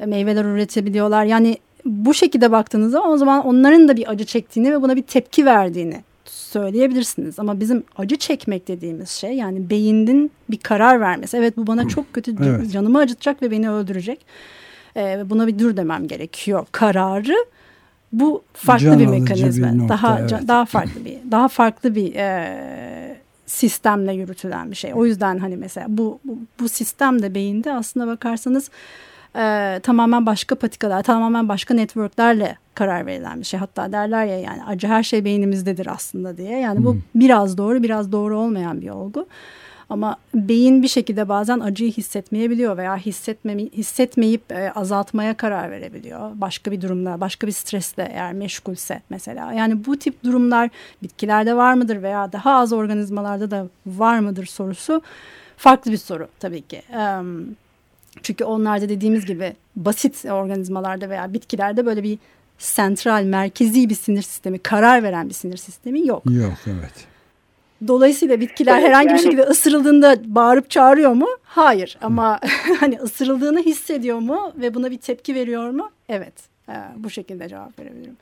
E, 0.00 0.06
meyveler 0.06 0.44
üretebiliyorlar. 0.44 1.24
Yani 1.24 1.56
bu 1.84 2.14
şekilde 2.14 2.52
baktığınızda 2.52 3.02
o 3.02 3.16
zaman 3.16 3.46
onların 3.46 3.88
da 3.88 3.96
bir 3.96 4.10
acı 4.10 4.24
çektiğini 4.24 4.72
ve 4.72 4.82
buna 4.82 4.96
bir 4.96 5.02
tepki 5.02 5.46
verdiğini 5.46 6.02
söyleyebilirsiniz. 6.24 7.38
Ama 7.38 7.60
bizim 7.60 7.84
acı 7.96 8.16
çekmek 8.16 8.68
dediğimiz 8.68 9.10
şey 9.10 9.32
yani 9.32 9.70
beynin 9.70 10.30
bir 10.50 10.58
karar 10.58 11.00
vermesi. 11.00 11.36
Evet 11.36 11.56
bu 11.56 11.66
bana 11.66 11.88
çok 11.88 12.12
kötü 12.12 12.34
evet. 12.44 12.72
canımı 12.72 12.98
acıtacak 12.98 13.42
ve 13.42 13.50
beni 13.50 13.70
öldürecek. 13.70 14.26
Ee, 14.96 15.22
buna 15.30 15.46
bir 15.46 15.58
dur 15.58 15.76
demem 15.76 16.08
gerekiyor. 16.08 16.66
Kararı 16.72 17.46
bu 18.12 18.42
farklı 18.52 18.86
Can 18.86 18.98
bir 18.98 19.06
mekanizma. 19.06 19.72
Bir 19.72 19.78
nokta, 19.78 19.94
daha 19.94 20.20
evet. 20.20 20.48
daha 20.48 20.64
farklı 20.64 21.04
bir 21.04 21.18
daha 21.30 21.48
farklı 21.48 21.94
bir 21.94 22.14
e, 22.14 23.16
sistemle 23.46 24.12
yürütülen 24.12 24.70
bir 24.70 24.76
şey. 24.76 24.94
O 24.94 25.06
yüzden 25.06 25.38
hani 25.38 25.56
mesela 25.56 25.86
bu 25.88 26.20
bu, 26.24 26.38
bu 26.60 26.68
sistem 26.68 27.22
de 27.22 27.34
beyinde 27.34 27.72
aslında 27.72 28.06
bakarsanız 28.06 28.70
e, 29.36 29.80
tamamen 29.82 30.26
başka 30.26 30.54
patikalar, 30.54 31.02
tamamen 31.02 31.48
başka 31.48 31.74
networklerle 31.74 32.56
karar 32.74 33.06
verilen 33.06 33.40
bir 33.40 33.44
şey. 33.44 33.60
Hatta 33.60 33.92
derler 33.92 34.24
ya 34.26 34.40
yani 34.40 34.64
acı 34.64 34.86
her 34.86 35.02
şey 35.02 35.24
beynimizdedir 35.24 35.86
aslında 35.86 36.36
diye. 36.36 36.58
Yani 36.58 36.84
bu 36.84 36.92
hmm. 36.92 37.00
biraz 37.14 37.58
doğru, 37.58 37.82
biraz 37.82 38.12
doğru 38.12 38.38
olmayan 38.38 38.80
bir 38.80 38.90
olgu. 38.90 39.26
Ama 39.92 40.16
beyin 40.34 40.82
bir 40.82 40.88
şekilde 40.88 41.28
bazen 41.28 41.60
acıyı 41.60 41.92
hissetmeyebiliyor 41.92 42.76
veya 42.76 42.96
hissetme, 42.96 43.56
hissetmeyip 43.58 44.52
e, 44.52 44.72
azaltmaya 44.72 45.36
karar 45.36 45.70
verebiliyor. 45.70 46.30
Başka 46.34 46.72
bir 46.72 46.80
durumda, 46.80 47.20
başka 47.20 47.46
bir 47.46 47.52
stresle 47.52 48.08
eğer 48.12 48.32
meşgulse 48.32 49.02
mesela. 49.10 49.52
Yani 49.52 49.84
bu 49.84 49.96
tip 49.96 50.24
durumlar 50.24 50.70
bitkilerde 51.02 51.56
var 51.56 51.74
mıdır 51.74 52.02
veya 52.02 52.32
daha 52.32 52.54
az 52.54 52.72
organizmalarda 52.72 53.50
da 53.50 53.66
var 53.86 54.18
mıdır 54.18 54.46
sorusu 54.46 55.02
farklı 55.56 55.92
bir 55.92 55.96
soru 55.96 56.28
tabii 56.40 56.62
ki. 56.62 56.82
Çünkü 58.22 58.44
onlarda 58.44 58.88
dediğimiz 58.88 59.26
gibi 59.26 59.52
basit 59.76 60.24
organizmalarda 60.24 61.10
veya 61.10 61.32
bitkilerde 61.32 61.86
böyle 61.86 62.02
bir 62.02 62.18
sentral, 62.58 63.24
merkezi 63.24 63.88
bir 63.88 63.94
sinir 63.94 64.22
sistemi, 64.22 64.58
karar 64.58 65.02
veren 65.02 65.28
bir 65.28 65.34
sinir 65.34 65.56
sistemi 65.56 66.06
yok. 66.06 66.22
Yok, 66.30 66.58
evet. 66.66 67.06
Dolayısıyla 67.88 68.40
bitkiler 68.40 68.78
evet, 68.78 68.88
herhangi 68.88 69.08
yani... 69.08 69.18
bir 69.18 69.22
şekilde 69.22 69.42
ısırıldığında 69.42 70.16
bağırıp 70.24 70.70
çağırıyor 70.70 71.12
mu? 71.12 71.26
Hayır. 71.42 71.98
Ama 72.02 72.40
hani 72.80 72.98
ısırıldığını 72.98 73.60
hissediyor 73.60 74.18
mu 74.18 74.52
ve 74.56 74.74
buna 74.74 74.90
bir 74.90 74.98
tepki 74.98 75.34
veriyor 75.34 75.70
mu? 75.70 75.90
Evet. 76.08 76.34
Ee, 76.68 76.72
bu 76.96 77.10
şekilde 77.10 77.48
cevap 77.48 77.78
verebilirim. 77.78 78.16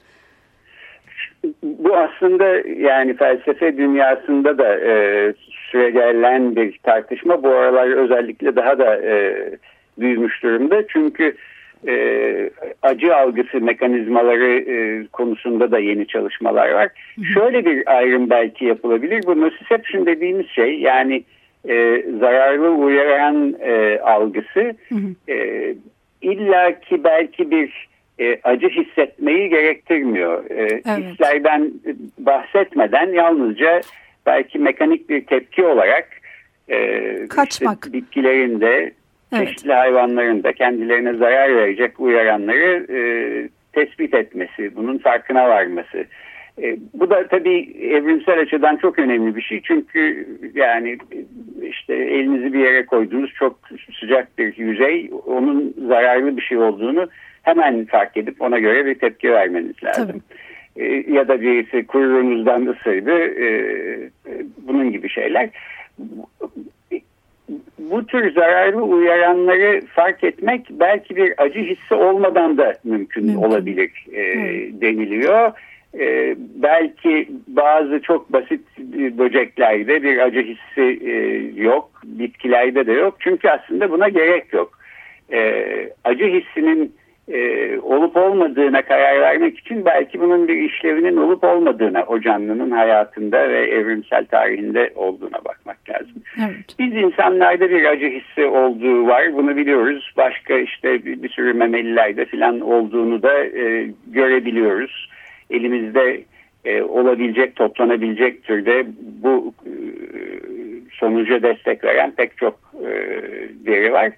Bu 1.63 1.97
aslında 1.97 2.45
yani 2.91 3.17
felsefe 3.17 3.77
dünyasında 3.77 4.59
da 4.59 4.79
e, 4.79 4.93
süregelen 5.71 6.57
bir 6.57 6.79
tartışma. 6.83 7.43
Bu 7.43 7.49
aralar 7.49 7.89
özellikle 7.89 8.57
daha 8.57 8.79
da 8.79 8.97
e, 8.97 9.37
büyümüş 10.01 10.43
durumda. 10.43 10.87
Çünkü 10.89 11.37
e, 11.89 12.51
acı 12.83 13.17
algısı 13.17 13.61
mekanizmaları 13.61 14.53
e, 14.53 15.07
konusunda 15.07 15.71
da 15.71 15.79
yeni 15.79 16.07
çalışmalar 16.07 16.71
var. 16.71 16.89
Hı 17.17 17.21
hı. 17.21 17.25
Şöyle 17.25 17.65
bir 17.65 17.97
ayrım 17.97 18.31
belki 18.31 18.65
yapılabilir. 18.65 19.23
Bu 19.27 19.41
nociception 19.41 20.07
dediğimiz 20.07 20.47
şey 20.47 20.81
yani 20.81 21.25
e, 21.69 22.05
zararlı 22.21 22.71
uyaran 22.71 23.55
e, 23.61 23.99
algısı 24.01 24.75
hı 24.89 24.95
hı. 24.95 25.33
E, 25.33 25.75
illa 26.23 26.81
ki 26.81 27.05
belki 27.05 27.51
bir 27.51 27.89
e, 28.21 28.41
acı 28.45 28.69
hissetmeyi 28.69 29.49
gerektirmiyor. 29.49 30.51
E, 30.51 30.83
evet. 30.87 30.99
Hislerden 30.99 31.73
bahsetmeden 32.19 33.13
yalnızca 33.13 33.81
belki 34.27 34.59
mekanik 34.59 35.09
bir 35.09 35.27
tepki 35.27 35.65
olarak 35.65 36.09
e, 36.69 37.27
Kaçmak. 37.29 37.79
Işte 37.85 37.93
bitkilerin 37.93 38.61
de 38.61 38.93
evet. 39.33 39.49
çeşitli 39.49 39.73
hayvanların 39.73 40.43
da 40.43 40.53
kendilerine 40.53 41.15
zarar 41.15 41.57
verecek 41.57 42.01
uyaranları 42.01 42.87
e, 42.91 43.01
tespit 43.73 44.15
etmesi, 44.15 44.77
bunun 44.77 44.99
farkına 44.99 45.49
varması. 45.49 46.05
E, 46.63 46.77
bu 46.95 47.11
da 47.11 47.27
tabii 47.29 47.77
evrimsel 47.81 48.41
açıdan 48.41 48.77
çok 48.77 48.99
önemli 48.99 49.37
bir 49.37 49.43
şey. 49.43 49.61
Çünkü 49.65 50.27
yani 50.55 50.99
işte 51.63 51.95
elinizi 51.95 52.53
bir 52.53 52.59
yere 52.59 52.87
koyduğunuz 52.87 53.33
çok 53.35 53.59
sıcak 54.01 54.39
bir 54.39 54.57
yüzey 54.57 55.11
onun 55.27 55.75
zararlı 55.89 56.37
bir 56.37 56.43
şey 56.43 56.59
olduğunu 56.59 57.09
hemen 57.43 57.85
fark 57.85 58.17
edip 58.17 58.43
ona 58.43 58.59
göre 58.59 58.87
bir 58.87 58.95
tepki 58.95 59.33
vermeniz 59.33 59.85
lazım. 59.85 60.23
E, 60.77 60.85
ya 61.13 61.29
da 61.29 61.41
birisi 61.41 61.87
kuyruğunuzdan 61.87 62.67
ısırdı 62.67 63.19
e, 63.19 63.47
e 63.47 64.11
bunun 64.67 64.93
gibi 64.93 65.09
şeyler 65.09 65.51
bu 67.79 68.07
tür 68.07 68.35
zararlı 68.35 68.83
uyaranları 68.83 69.81
fark 69.87 70.25
etmek 70.25 70.67
belki 70.71 71.17
bir 71.17 71.35
acı 71.39 71.59
hissi 71.59 71.95
olmadan 71.95 72.59
da 72.59 72.75
mümkün, 72.85 73.27
mümkün. 73.27 73.43
olabilir 73.43 74.07
e, 74.13 74.23
deniliyor. 74.81 75.53
E, 75.99 76.37
belki 76.39 77.29
bazı 77.47 78.01
çok 78.03 78.33
basit 78.33 78.61
böceklerde 79.19 80.03
bir 80.03 80.19
acı 80.19 80.41
hissi 80.43 81.07
e, 81.07 81.13
yok, 81.63 81.91
bitkilerde 82.05 82.87
de 82.87 82.93
yok. 82.93 83.17
Çünkü 83.19 83.49
aslında 83.49 83.91
buna 83.91 84.09
gerek 84.09 84.53
yok. 84.53 84.79
E, 85.33 85.65
acı 86.05 86.25
hissinin 86.25 86.95
e, 87.33 87.79
olup 87.79 88.17
olmadığına 88.17 88.83
karar 88.83 89.21
vermek 89.21 89.59
için 89.59 89.85
belki 89.85 90.21
bunun 90.21 90.49
bir 90.49 90.57
işlevinin 90.57 91.17
olup 91.17 91.45
olmadığına 91.45 92.05
o 92.05 92.21
canlının 92.21 92.71
hayatında 92.71 93.49
ve 93.49 93.71
evrimsel 93.71 94.25
tarihinde 94.27 94.93
olduğuna 94.95 95.45
bakmak 95.45 95.91
lazım. 95.91 96.23
Evet. 96.39 96.65
Biz 96.79 96.95
insanlarda 96.95 97.71
bir 97.71 97.85
acı 97.85 98.07
hissi 98.07 98.45
olduğu 98.45 99.07
var 99.07 99.35
bunu 99.35 99.57
biliyoruz. 99.57 100.13
Başka 100.17 100.55
işte 100.55 101.05
bir, 101.05 101.23
bir 101.23 101.29
sürü 101.29 101.53
memelilerde 101.53 102.25
falan 102.25 102.61
olduğunu 102.61 103.23
da 103.23 103.45
e, 103.45 103.91
görebiliyoruz. 104.07 105.09
Elimizde 105.51 106.21
e, 106.65 106.83
olabilecek, 106.83 107.57
toplanabilecek 107.57 108.45
türde 108.45 108.87
bu 109.23 109.55
e, 109.67 109.73
sonuca 110.93 111.43
destek 111.43 111.85
veren 111.85 112.11
pek 112.11 112.37
çok 112.37 112.61
e, 112.75 112.91
veri 113.67 113.93
var. 113.93 114.13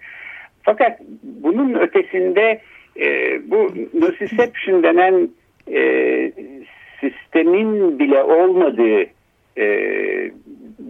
Fakat 0.62 1.00
bunun 1.22 1.74
ötesinde 1.74 2.60
e, 3.00 3.40
bu 3.50 3.74
nociception 4.00 4.82
denen 4.82 5.28
e, 5.72 6.32
sistemin 7.00 7.98
bile 7.98 8.22
olmadığı 8.22 9.06
e, 9.58 10.30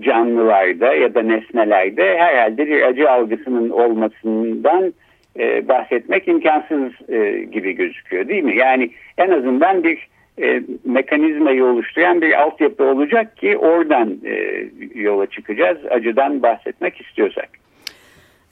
canlılarda 0.01 0.95
ya 0.95 1.15
da 1.15 1.23
nesnelerde 1.23 2.19
herhalde 2.19 2.67
bir 2.67 2.83
acı 2.83 3.11
algısının 3.11 3.71
olmasından 3.71 4.95
e, 5.39 5.69
bahsetmek 5.69 6.29
imkansız 6.29 6.93
e, 7.09 7.47
gibi 7.53 7.73
gözüküyor 7.73 8.29
değil 8.29 8.45
mi? 8.45 8.57
Yani 8.57 8.91
en 9.19 9.31
azından 9.31 9.85
bir 9.85 10.09
e, 10.43 10.63
mekanizmayı 10.85 11.65
oluşturan 11.65 12.23
bir 12.23 12.43
altyapı 12.43 12.85
olacak 12.85 13.37
ki 13.37 13.57
oradan 13.57 14.19
e, 14.25 14.65
yola 14.95 15.27
çıkacağız 15.27 15.79
acıdan 15.91 16.43
bahsetmek 16.43 17.01
istiyorsak. 17.01 17.62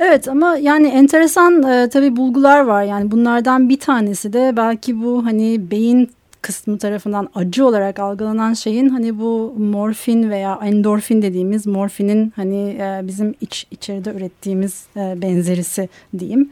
Evet 0.03 0.29
ama 0.29 0.57
yani 0.57 0.89
enteresan 0.89 1.63
e, 1.63 1.89
tabii 1.89 2.17
bulgular 2.17 2.61
var. 2.61 2.83
Yani 2.83 3.11
bunlardan 3.11 3.69
bir 3.69 3.81
tanesi 3.81 4.33
de 4.33 4.53
belki 4.57 5.03
bu 5.03 5.25
hani 5.25 5.71
beyin 5.71 6.11
kısmı 6.43 6.79
tarafından 6.79 7.29
acı 7.35 7.67
olarak 7.67 7.99
algılanan 7.99 8.55
şeyin 8.55 8.89
hani 8.89 9.19
bu 9.19 9.55
morfin 9.59 10.31
veya 10.31 10.61
endorfin 10.65 11.23
dediğimiz 11.23 11.67
morfinin 11.67 12.33
hani 12.37 12.69
e, 12.81 13.01
bizim 13.03 13.35
iç 13.41 13.67
içeride 13.71 14.11
ürettiğimiz 14.11 14.85
e, 14.97 15.23
benzerisi 15.23 15.89
diyeyim. 16.19 16.51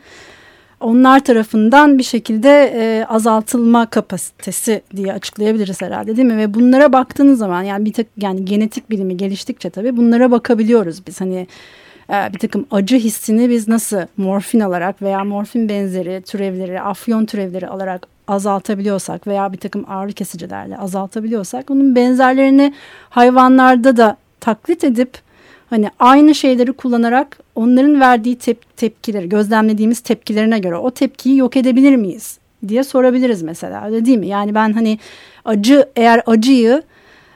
Onlar 0.81 1.25
tarafından 1.25 1.99
bir 1.99 2.03
şekilde 2.03 2.73
e, 2.77 3.05
azaltılma 3.05 3.87
kapasitesi 3.87 4.83
diye 4.97 5.13
açıklayabiliriz 5.13 5.83
herhalde 5.83 6.17
değil 6.17 6.29
mi? 6.29 6.37
Ve 6.37 6.55
bunlara 6.55 6.93
baktığınız 6.93 7.39
zaman 7.39 7.63
yani 7.63 7.85
bir 7.85 7.93
tek 7.93 8.07
yani 8.17 8.45
genetik 8.45 8.91
bilimi 8.91 9.17
geliştikçe 9.17 9.71
tabii 9.71 9.97
bunlara 9.97 10.31
bakabiliyoruz 10.31 11.07
biz. 11.07 11.21
Hani 11.21 11.47
ee, 12.11 12.33
bir 12.33 12.39
takım 12.39 12.67
acı 12.71 12.97
hissini 12.97 13.51
biz 13.51 13.69
nasıl 13.69 14.01
morfin 14.17 14.61
alarak 14.61 15.03
veya 15.03 15.25
morfin 15.25 15.69
benzeri 15.69 16.23
türevleri, 16.23 16.81
afyon 16.81 17.27
türevleri 17.27 17.69
alarak 17.69 18.07
azaltabiliyorsak 18.29 19.27
veya 19.27 19.53
bir 19.53 19.59
takım 19.59 19.85
ağrı 19.89 20.13
kesicilerle 20.13 20.79
azaltabiliyorsak 20.79 21.69
bunun 21.69 21.97
benzerlerini 21.97 22.75
hayvanlarda 23.11 23.97
da 23.97 24.17
taklit 24.41 24.85
edip 24.85 25.19
hani 25.71 25.91
aynı 25.99 26.35
şeyleri 26.35 26.73
kullanarak 26.73 27.39
onların 27.55 28.01
verdiği 28.01 28.39
tep 28.39 28.77
tepkileri 28.77 29.29
gözlemlediğimiz 29.29 30.01
tepkilerine 30.01 30.59
göre 30.59 30.77
o 30.77 30.91
tepkiyi 30.91 31.37
yok 31.37 31.57
edebilir 31.57 31.97
miyiz 31.97 32.39
diye 32.69 32.85
sorabiliriz 32.85 33.43
mesela 33.43 33.87
öyle 33.87 34.05
değil 34.05 34.19
mi? 34.19 34.27
Yani 34.27 34.55
ben 34.55 34.73
hani 34.73 34.99
acı 35.45 35.89
eğer 35.97 36.23
acıyı 36.27 36.83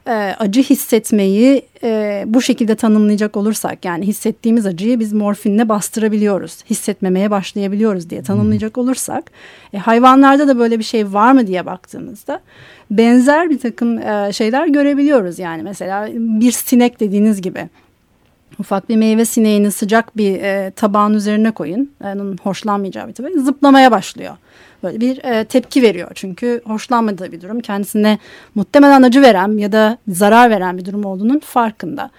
e, 0.06 0.12
acı 0.38 0.62
hissetmeyi 0.62 1.62
e, 1.82 2.24
bu 2.26 2.42
şekilde 2.42 2.74
tanımlayacak 2.74 3.36
olursak 3.36 3.84
yani 3.84 4.06
hissettiğimiz 4.06 4.66
acıyı 4.66 5.00
biz 5.00 5.12
morfinle 5.12 5.68
bastırabiliyoruz. 5.68 6.64
Hissetmemeye 6.70 7.30
başlayabiliyoruz 7.30 8.10
diye 8.10 8.22
tanımlayacak 8.22 8.78
olursak 8.78 9.30
e, 9.72 9.78
hayvanlarda 9.78 10.48
da 10.48 10.58
böyle 10.58 10.78
bir 10.78 10.84
şey 10.84 11.12
var 11.12 11.32
mı 11.32 11.46
diye 11.46 11.66
baktığımızda 11.66 12.40
benzer 12.90 13.50
bir 13.50 13.58
takım 13.58 13.98
e, 13.98 14.32
şeyler 14.32 14.66
görebiliyoruz. 14.66 15.38
Yani 15.38 15.62
mesela 15.62 16.08
bir 16.14 16.52
sinek 16.52 17.00
dediğiniz 17.00 17.42
gibi 17.42 17.68
ufak 18.58 18.88
bir 18.88 18.96
meyve 18.96 19.24
sineğini 19.24 19.70
sıcak 19.70 20.16
bir 20.16 20.40
e, 20.40 20.70
tabağın 20.70 21.14
üzerine 21.14 21.50
koyun. 21.50 21.90
Onun 22.04 22.36
hoşlanmayacağı 22.42 23.08
bir 23.08 23.12
tabak 23.12 23.32
zıplamaya 23.32 23.90
başlıyor 23.90 24.36
böyle 24.82 25.00
bir 25.00 25.24
e, 25.24 25.44
tepki 25.44 25.82
veriyor. 25.82 26.10
Çünkü 26.14 26.62
hoşlanmadığı 26.64 27.32
bir 27.32 27.40
durum 27.40 27.60
kendisine 27.60 28.18
muhtemelen 28.54 29.02
acı 29.02 29.22
veren 29.22 29.56
ya 29.58 29.72
da 29.72 29.98
zarar 30.08 30.50
veren 30.50 30.78
bir 30.78 30.84
durum 30.84 31.04
olduğunun 31.04 31.38
farkında. 31.38 32.10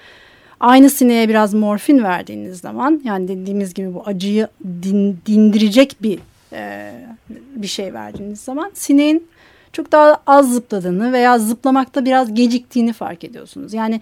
Aynı 0.59 0.89
sineğe 0.89 1.29
biraz 1.29 1.53
morfin 1.53 2.03
verdiğiniz 2.03 2.59
zaman 2.59 3.01
yani 3.03 3.27
dediğimiz 3.27 3.73
gibi 3.73 3.93
bu 3.93 4.03
acıyı 4.05 4.47
din, 4.83 5.19
dindirecek 5.25 5.95
bir 6.01 6.19
e, 6.53 6.91
bir 7.29 7.67
şey 7.67 7.93
verdiğiniz 7.93 8.39
zaman 8.39 8.71
sineğin 8.73 9.27
çok 9.73 9.91
daha 9.91 10.17
az 10.27 10.53
zıpladığını 10.53 11.13
veya 11.13 11.39
zıplamakta 11.39 12.05
biraz 12.05 12.33
geciktiğini 12.33 12.93
fark 12.93 13.23
ediyorsunuz. 13.23 13.73
Yani 13.73 14.01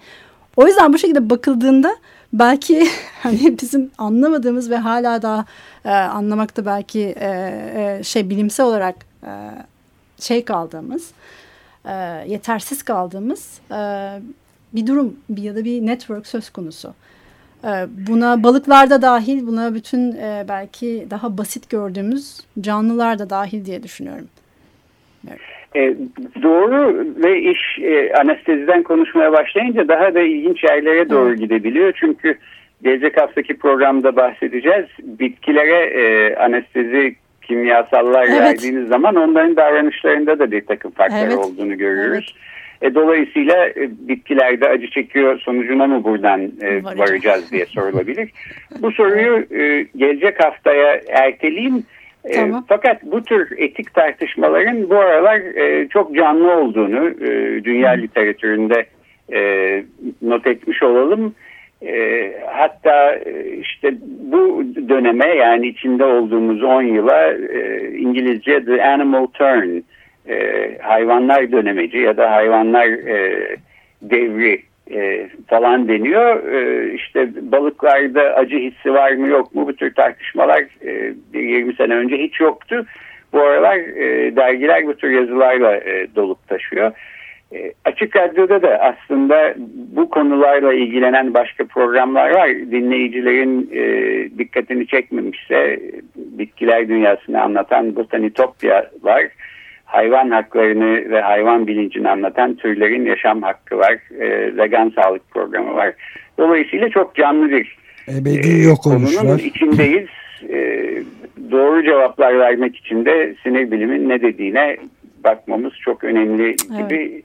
o 0.56 0.66
yüzden 0.66 0.92
bu 0.92 0.98
şekilde 0.98 1.30
bakıldığında 1.30 1.96
belki 2.32 2.88
hani 3.22 3.58
bizim 3.62 3.90
anlamadığımız 3.98 4.70
ve 4.70 4.76
hala 4.76 5.22
daha 5.22 5.44
e, 5.84 5.90
anlamakta 5.90 6.66
belki 6.66 7.00
e, 7.00 7.28
e, 7.74 8.04
şey 8.04 8.30
bilimsel 8.30 8.66
olarak 8.66 8.96
e, 9.24 9.30
şey 10.18 10.44
kaldığımız 10.44 11.10
e, 11.84 11.92
yetersiz 12.26 12.82
kaldığımız 12.82 13.60
e, 13.70 13.78
bir 14.72 14.86
durum 14.86 15.16
bir 15.30 15.42
ya 15.42 15.56
da 15.56 15.64
bir 15.64 15.86
network 15.86 16.26
söz 16.26 16.50
konusu. 16.50 16.94
Ee, 17.64 17.86
buna 18.08 18.42
balıklar 18.42 18.90
da 18.90 19.02
dahil, 19.02 19.46
buna 19.46 19.74
bütün 19.74 20.12
e, 20.12 20.44
belki 20.48 21.06
daha 21.10 21.38
basit 21.38 21.70
gördüğümüz 21.70 22.40
canlılar 22.60 23.18
da 23.18 23.30
dahil 23.30 23.64
diye 23.64 23.82
düşünüyorum. 23.82 24.28
Evet. 25.28 25.40
E, 25.76 25.94
doğru 26.42 27.06
ve 27.24 27.40
iş 27.40 27.78
e, 27.78 28.12
anesteziden 28.12 28.82
konuşmaya 28.82 29.32
başlayınca 29.32 29.88
daha 29.88 30.14
da 30.14 30.20
ilginç 30.20 30.64
yerlere 30.64 31.10
doğru 31.10 31.34
gidebiliyor. 31.34 31.92
Çünkü 32.00 32.38
gelecek 32.82 33.20
haftaki 33.20 33.58
programda 33.58 34.16
bahsedeceğiz. 34.16 34.86
Bitkilere 35.02 35.84
e, 35.84 36.36
anestezi 36.36 37.16
kimyasallar 37.42 38.26
evet. 38.28 38.40
verdiğiniz 38.40 38.88
zaman 38.88 39.16
onların 39.16 39.56
davranışlarında 39.56 40.38
da 40.38 40.50
bir 40.50 40.66
takım 40.66 40.90
farklar 40.90 41.26
evet. 41.26 41.38
olduğunu 41.38 41.78
görüyoruz. 41.78 42.34
Evet. 42.36 42.52
E, 42.82 42.94
dolayısıyla 42.94 43.66
e, 43.68 43.90
bitkilerde 44.08 44.68
acı 44.68 44.90
çekiyor 44.90 45.40
sonucuna 45.40 45.86
mı 45.86 46.04
buradan 46.04 46.40
e, 46.40 46.84
varacağız 46.84 47.52
diye 47.52 47.66
sorulabilir. 47.66 48.30
Bu 48.80 48.92
soruyu 48.92 49.46
e, 49.50 49.86
gelecek 49.96 50.44
haftaya 50.44 51.00
erteleyeyim. 51.08 51.84
E, 52.24 52.34
tamam. 52.34 52.60
E, 52.60 52.64
fakat 52.68 53.02
bu 53.02 53.22
tür 53.22 53.58
etik 53.58 53.94
tartışmaların 53.94 54.90
bu 54.90 54.96
aralar 54.96 55.38
e, 55.38 55.88
çok 55.88 56.16
canlı 56.16 56.52
olduğunu 56.52 57.08
e, 57.08 57.64
dünya 57.64 57.90
literatüründe 57.90 58.86
e, 59.32 59.84
not 60.22 60.46
etmiş 60.46 60.82
olalım. 60.82 61.34
E, 61.86 62.32
hatta 62.46 63.14
işte 63.60 63.94
bu 64.32 64.64
döneme 64.88 65.26
yani 65.26 65.66
içinde 65.66 66.04
olduğumuz 66.04 66.62
10 66.62 66.82
yıla 66.82 67.32
e, 67.32 67.88
İngilizce 67.98 68.64
The 68.64 68.84
Animal 68.84 69.26
Turn 69.26 69.80
e, 70.28 70.68
hayvanlar 70.82 71.52
dönemeci 71.52 71.98
ya 71.98 72.16
da 72.16 72.30
hayvanlar 72.30 72.86
e, 72.86 73.46
devri 74.02 74.62
e, 74.92 75.28
falan 75.46 75.88
deniyor. 75.88 76.52
E, 76.52 76.92
işte 76.94 77.28
balıklarda 77.52 78.22
acı 78.22 78.56
hissi 78.56 78.94
var 78.94 79.12
mı 79.12 79.28
yok 79.28 79.54
mu 79.54 79.66
bu 79.66 79.76
tür 79.76 79.94
tartışmalar 79.94 80.64
e, 81.34 81.38
20 81.38 81.74
sene 81.74 81.94
önce 81.94 82.16
hiç 82.18 82.40
yoktu. 82.40 82.86
Bu 83.32 83.40
aralar 83.40 83.76
e, 83.76 84.36
dergiler 84.36 84.86
bu 84.86 84.94
tür 84.94 85.10
yazılarla 85.10 85.76
e, 85.76 86.06
dolup 86.16 86.48
taşıyor. 86.48 86.92
E, 87.54 87.72
açık 87.84 88.16
Radyo'da 88.16 88.62
da 88.62 88.78
aslında 88.78 89.54
bu 89.96 90.10
konularla 90.10 90.74
ilgilenen 90.74 91.34
başka 91.34 91.64
programlar 91.66 92.34
var. 92.34 92.48
Dinleyicilerin 92.48 93.70
e, 93.72 93.84
dikkatini 94.38 94.86
çekmemişse 94.86 95.80
bitkiler 96.16 96.88
dünyasını 96.88 97.42
anlatan 97.42 97.96
Botanitopya 97.96 98.90
var 99.02 99.28
hayvan 99.92 100.30
haklarını 100.30 101.10
ve 101.10 101.20
hayvan 101.20 101.66
bilincini 101.66 102.08
anlatan 102.08 102.54
türlerin 102.54 103.04
yaşam 103.04 103.42
hakkı 103.42 103.78
var. 103.78 103.98
E, 104.20 104.56
vegan 104.56 104.92
sağlık 104.96 105.30
programı 105.30 105.74
var. 105.74 105.92
Dolayısıyla 106.38 106.88
çok 106.88 107.14
canlı 107.14 107.50
bir 107.50 107.76
Ebedi 108.08 108.48
e, 108.48 108.62
yok 108.62 108.78
konunun 108.82 109.38
içindeyiz. 109.38 110.08
E, 110.48 110.88
doğru 111.50 111.84
cevaplar 111.84 112.38
vermek 112.38 112.76
için 112.76 113.04
de 113.04 113.34
sinir 113.42 113.70
bilimin 113.70 114.08
ne 114.08 114.22
dediğine 114.22 114.76
bakmamız 115.24 115.72
çok 115.80 116.04
önemli 116.04 116.56
gibi 116.56 117.12
evet. 117.12 117.24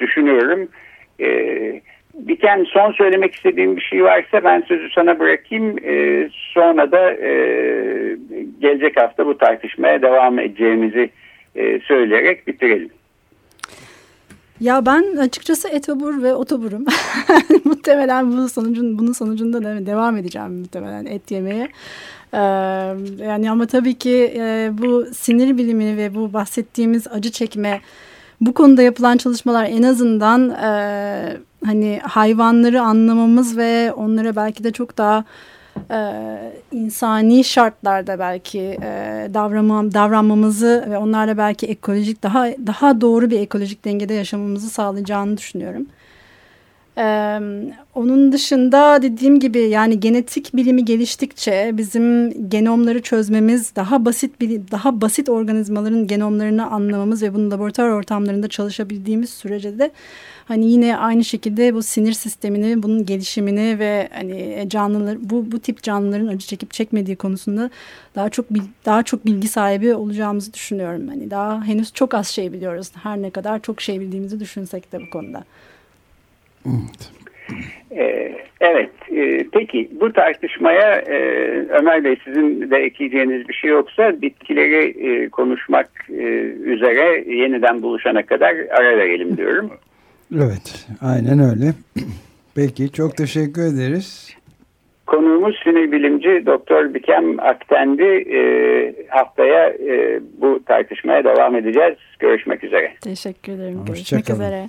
düşünüyorum. 0.00 0.68
E, 1.20 1.80
Diken 2.28 2.66
son 2.68 2.92
söylemek 2.92 3.34
istediğim 3.34 3.76
bir 3.76 3.80
şey 3.80 4.04
varsa 4.04 4.44
ben 4.44 4.60
sözü 4.60 4.90
sana 4.90 5.18
bırakayım. 5.18 5.76
E, 5.84 6.28
sonra 6.32 6.92
da 6.92 7.12
e, 7.12 7.32
gelecek 8.60 9.00
hafta 9.00 9.26
bu 9.26 9.38
tartışmaya 9.38 10.02
devam 10.02 10.38
edeceğimizi 10.38 11.10
e, 11.56 11.80
söyleyerek 11.80 12.46
bitirelim. 12.46 12.90
Ya 14.60 14.86
ben 14.86 15.16
açıkçası 15.16 15.68
etobur 15.68 16.22
ve 16.22 16.34
otoburum. 16.34 16.84
muhtemelen 17.64 18.32
bu 18.32 18.48
sonucun 18.48 18.98
bunun 18.98 19.12
sonucunda 19.12 19.64
da 19.64 19.86
devam 19.86 20.16
edeceğim 20.16 20.52
muhtemelen 20.52 21.06
et 21.06 21.30
yemeye. 21.30 21.68
Ee, 22.34 22.38
yani 23.24 23.50
ama 23.50 23.66
tabii 23.66 23.94
ki 23.94 24.34
e, 24.36 24.70
bu 24.72 25.06
sinir 25.14 25.58
bilimi 25.58 25.96
ve 25.96 26.14
bu 26.14 26.32
bahsettiğimiz 26.32 27.06
acı 27.06 27.30
çekme 27.30 27.80
bu 28.40 28.54
konuda 28.54 28.82
yapılan 28.82 29.16
çalışmalar 29.16 29.64
en 29.64 29.82
azından 29.82 30.50
e, 30.50 31.36
hani 31.64 32.00
hayvanları 32.02 32.82
anlamamız 32.82 33.56
ve 33.56 33.92
onlara 33.92 34.36
belki 34.36 34.64
de 34.64 34.72
çok 34.72 34.98
daha 34.98 35.24
e, 35.90 35.98
insani 36.72 37.44
şartlarda 37.44 38.18
belki 38.18 38.60
e, 38.60 39.28
davranmam, 39.34 39.94
davranmamızı 39.94 40.86
ve 40.90 40.98
onlarla 40.98 41.38
belki 41.38 41.66
ekolojik 41.66 42.22
daha 42.22 42.46
daha 42.66 43.00
doğru 43.00 43.30
bir 43.30 43.40
ekolojik 43.40 43.84
dengede 43.84 44.14
yaşamamızı 44.14 44.70
sağlayacağını 44.70 45.36
düşünüyorum. 45.36 45.86
Ee, 46.98 47.40
onun 47.94 48.32
dışında 48.32 49.02
dediğim 49.02 49.40
gibi 49.40 49.58
yani 49.58 50.00
genetik 50.00 50.56
bilimi 50.56 50.84
geliştikçe 50.84 51.70
bizim 51.74 52.30
genomları 52.48 53.02
çözmemiz 53.02 53.76
daha 53.76 54.04
basit 54.04 54.40
daha 54.70 55.00
basit 55.00 55.28
organizmaların 55.28 56.06
genomlarını 56.06 56.66
anlamamız 56.70 57.22
ve 57.22 57.34
bunun 57.34 57.50
laboratuvar 57.50 57.88
ortamlarında 57.88 58.48
çalışabildiğimiz 58.48 59.30
sürece 59.30 59.78
de 59.78 59.90
hani 60.44 60.70
yine 60.70 60.96
aynı 60.96 61.24
şekilde 61.24 61.74
bu 61.74 61.82
sinir 61.82 62.12
sistemini, 62.12 62.82
bunun 62.82 63.06
gelişimini 63.06 63.78
ve 63.78 64.08
hani 64.12 64.64
canlılar 64.68 65.18
bu 65.20 65.52
bu 65.52 65.58
tip 65.58 65.82
canlıların 65.82 66.26
acı 66.26 66.46
çekip 66.46 66.72
çekmediği 66.72 67.16
konusunda 67.16 67.70
daha 68.14 68.30
çok 68.30 68.46
daha 68.86 69.02
çok 69.02 69.26
bilgi 69.26 69.48
sahibi 69.48 69.94
olacağımızı 69.94 70.54
düşünüyorum. 70.54 71.08
Hani 71.08 71.30
daha 71.30 71.64
henüz 71.64 71.92
çok 71.92 72.14
az 72.14 72.28
şey 72.28 72.52
biliyoruz. 72.52 72.90
Her 73.02 73.22
ne 73.22 73.30
kadar 73.30 73.62
çok 73.62 73.80
şey 73.80 74.00
bildiğimizi 74.00 74.40
düşünsek 74.40 74.92
de 74.92 75.00
bu 75.00 75.10
konuda. 75.10 75.44
Evet. 76.66 77.12
Ee, 77.96 78.32
evet, 78.60 78.90
e, 79.16 79.44
peki 79.52 79.90
bu 80.00 80.12
tartışmaya 80.12 80.94
e, 80.96 81.16
Ömer 81.68 82.04
Bey 82.04 82.16
sizin 82.24 82.70
de 82.70 82.76
ekleyeceğiniz 82.76 83.48
bir 83.48 83.54
şey 83.54 83.70
yoksa 83.70 84.22
bitkileri 84.22 84.84
e, 84.84 85.28
konuşmak 85.28 85.90
e, 86.08 86.22
üzere 86.64 87.34
yeniden 87.34 87.82
buluşana 87.82 88.26
kadar 88.26 88.54
ara 88.70 88.98
verelim 88.98 89.36
diyorum. 89.36 89.70
Evet, 90.36 90.86
aynen 91.00 91.38
öyle. 91.38 91.72
Peki, 92.54 92.92
çok 92.92 93.16
teşekkür 93.16 93.62
ederiz. 93.62 94.36
Konuğumuz 95.06 95.56
sinir 95.64 95.92
bilimci 95.92 96.46
Doktor 96.46 96.94
Bikem 96.94 97.40
Aktendi. 97.40 98.04
E, 98.34 98.40
haftaya 99.08 99.68
e, 99.68 100.20
bu 100.40 100.60
tartışmaya 100.66 101.24
devam 101.24 101.56
edeceğiz. 101.56 101.96
Görüşmek 102.18 102.64
üzere. 102.64 102.92
Teşekkür 103.00 103.52
ederim. 103.52 103.84
Görüşmek 103.86 104.30
üzere. 104.30 104.68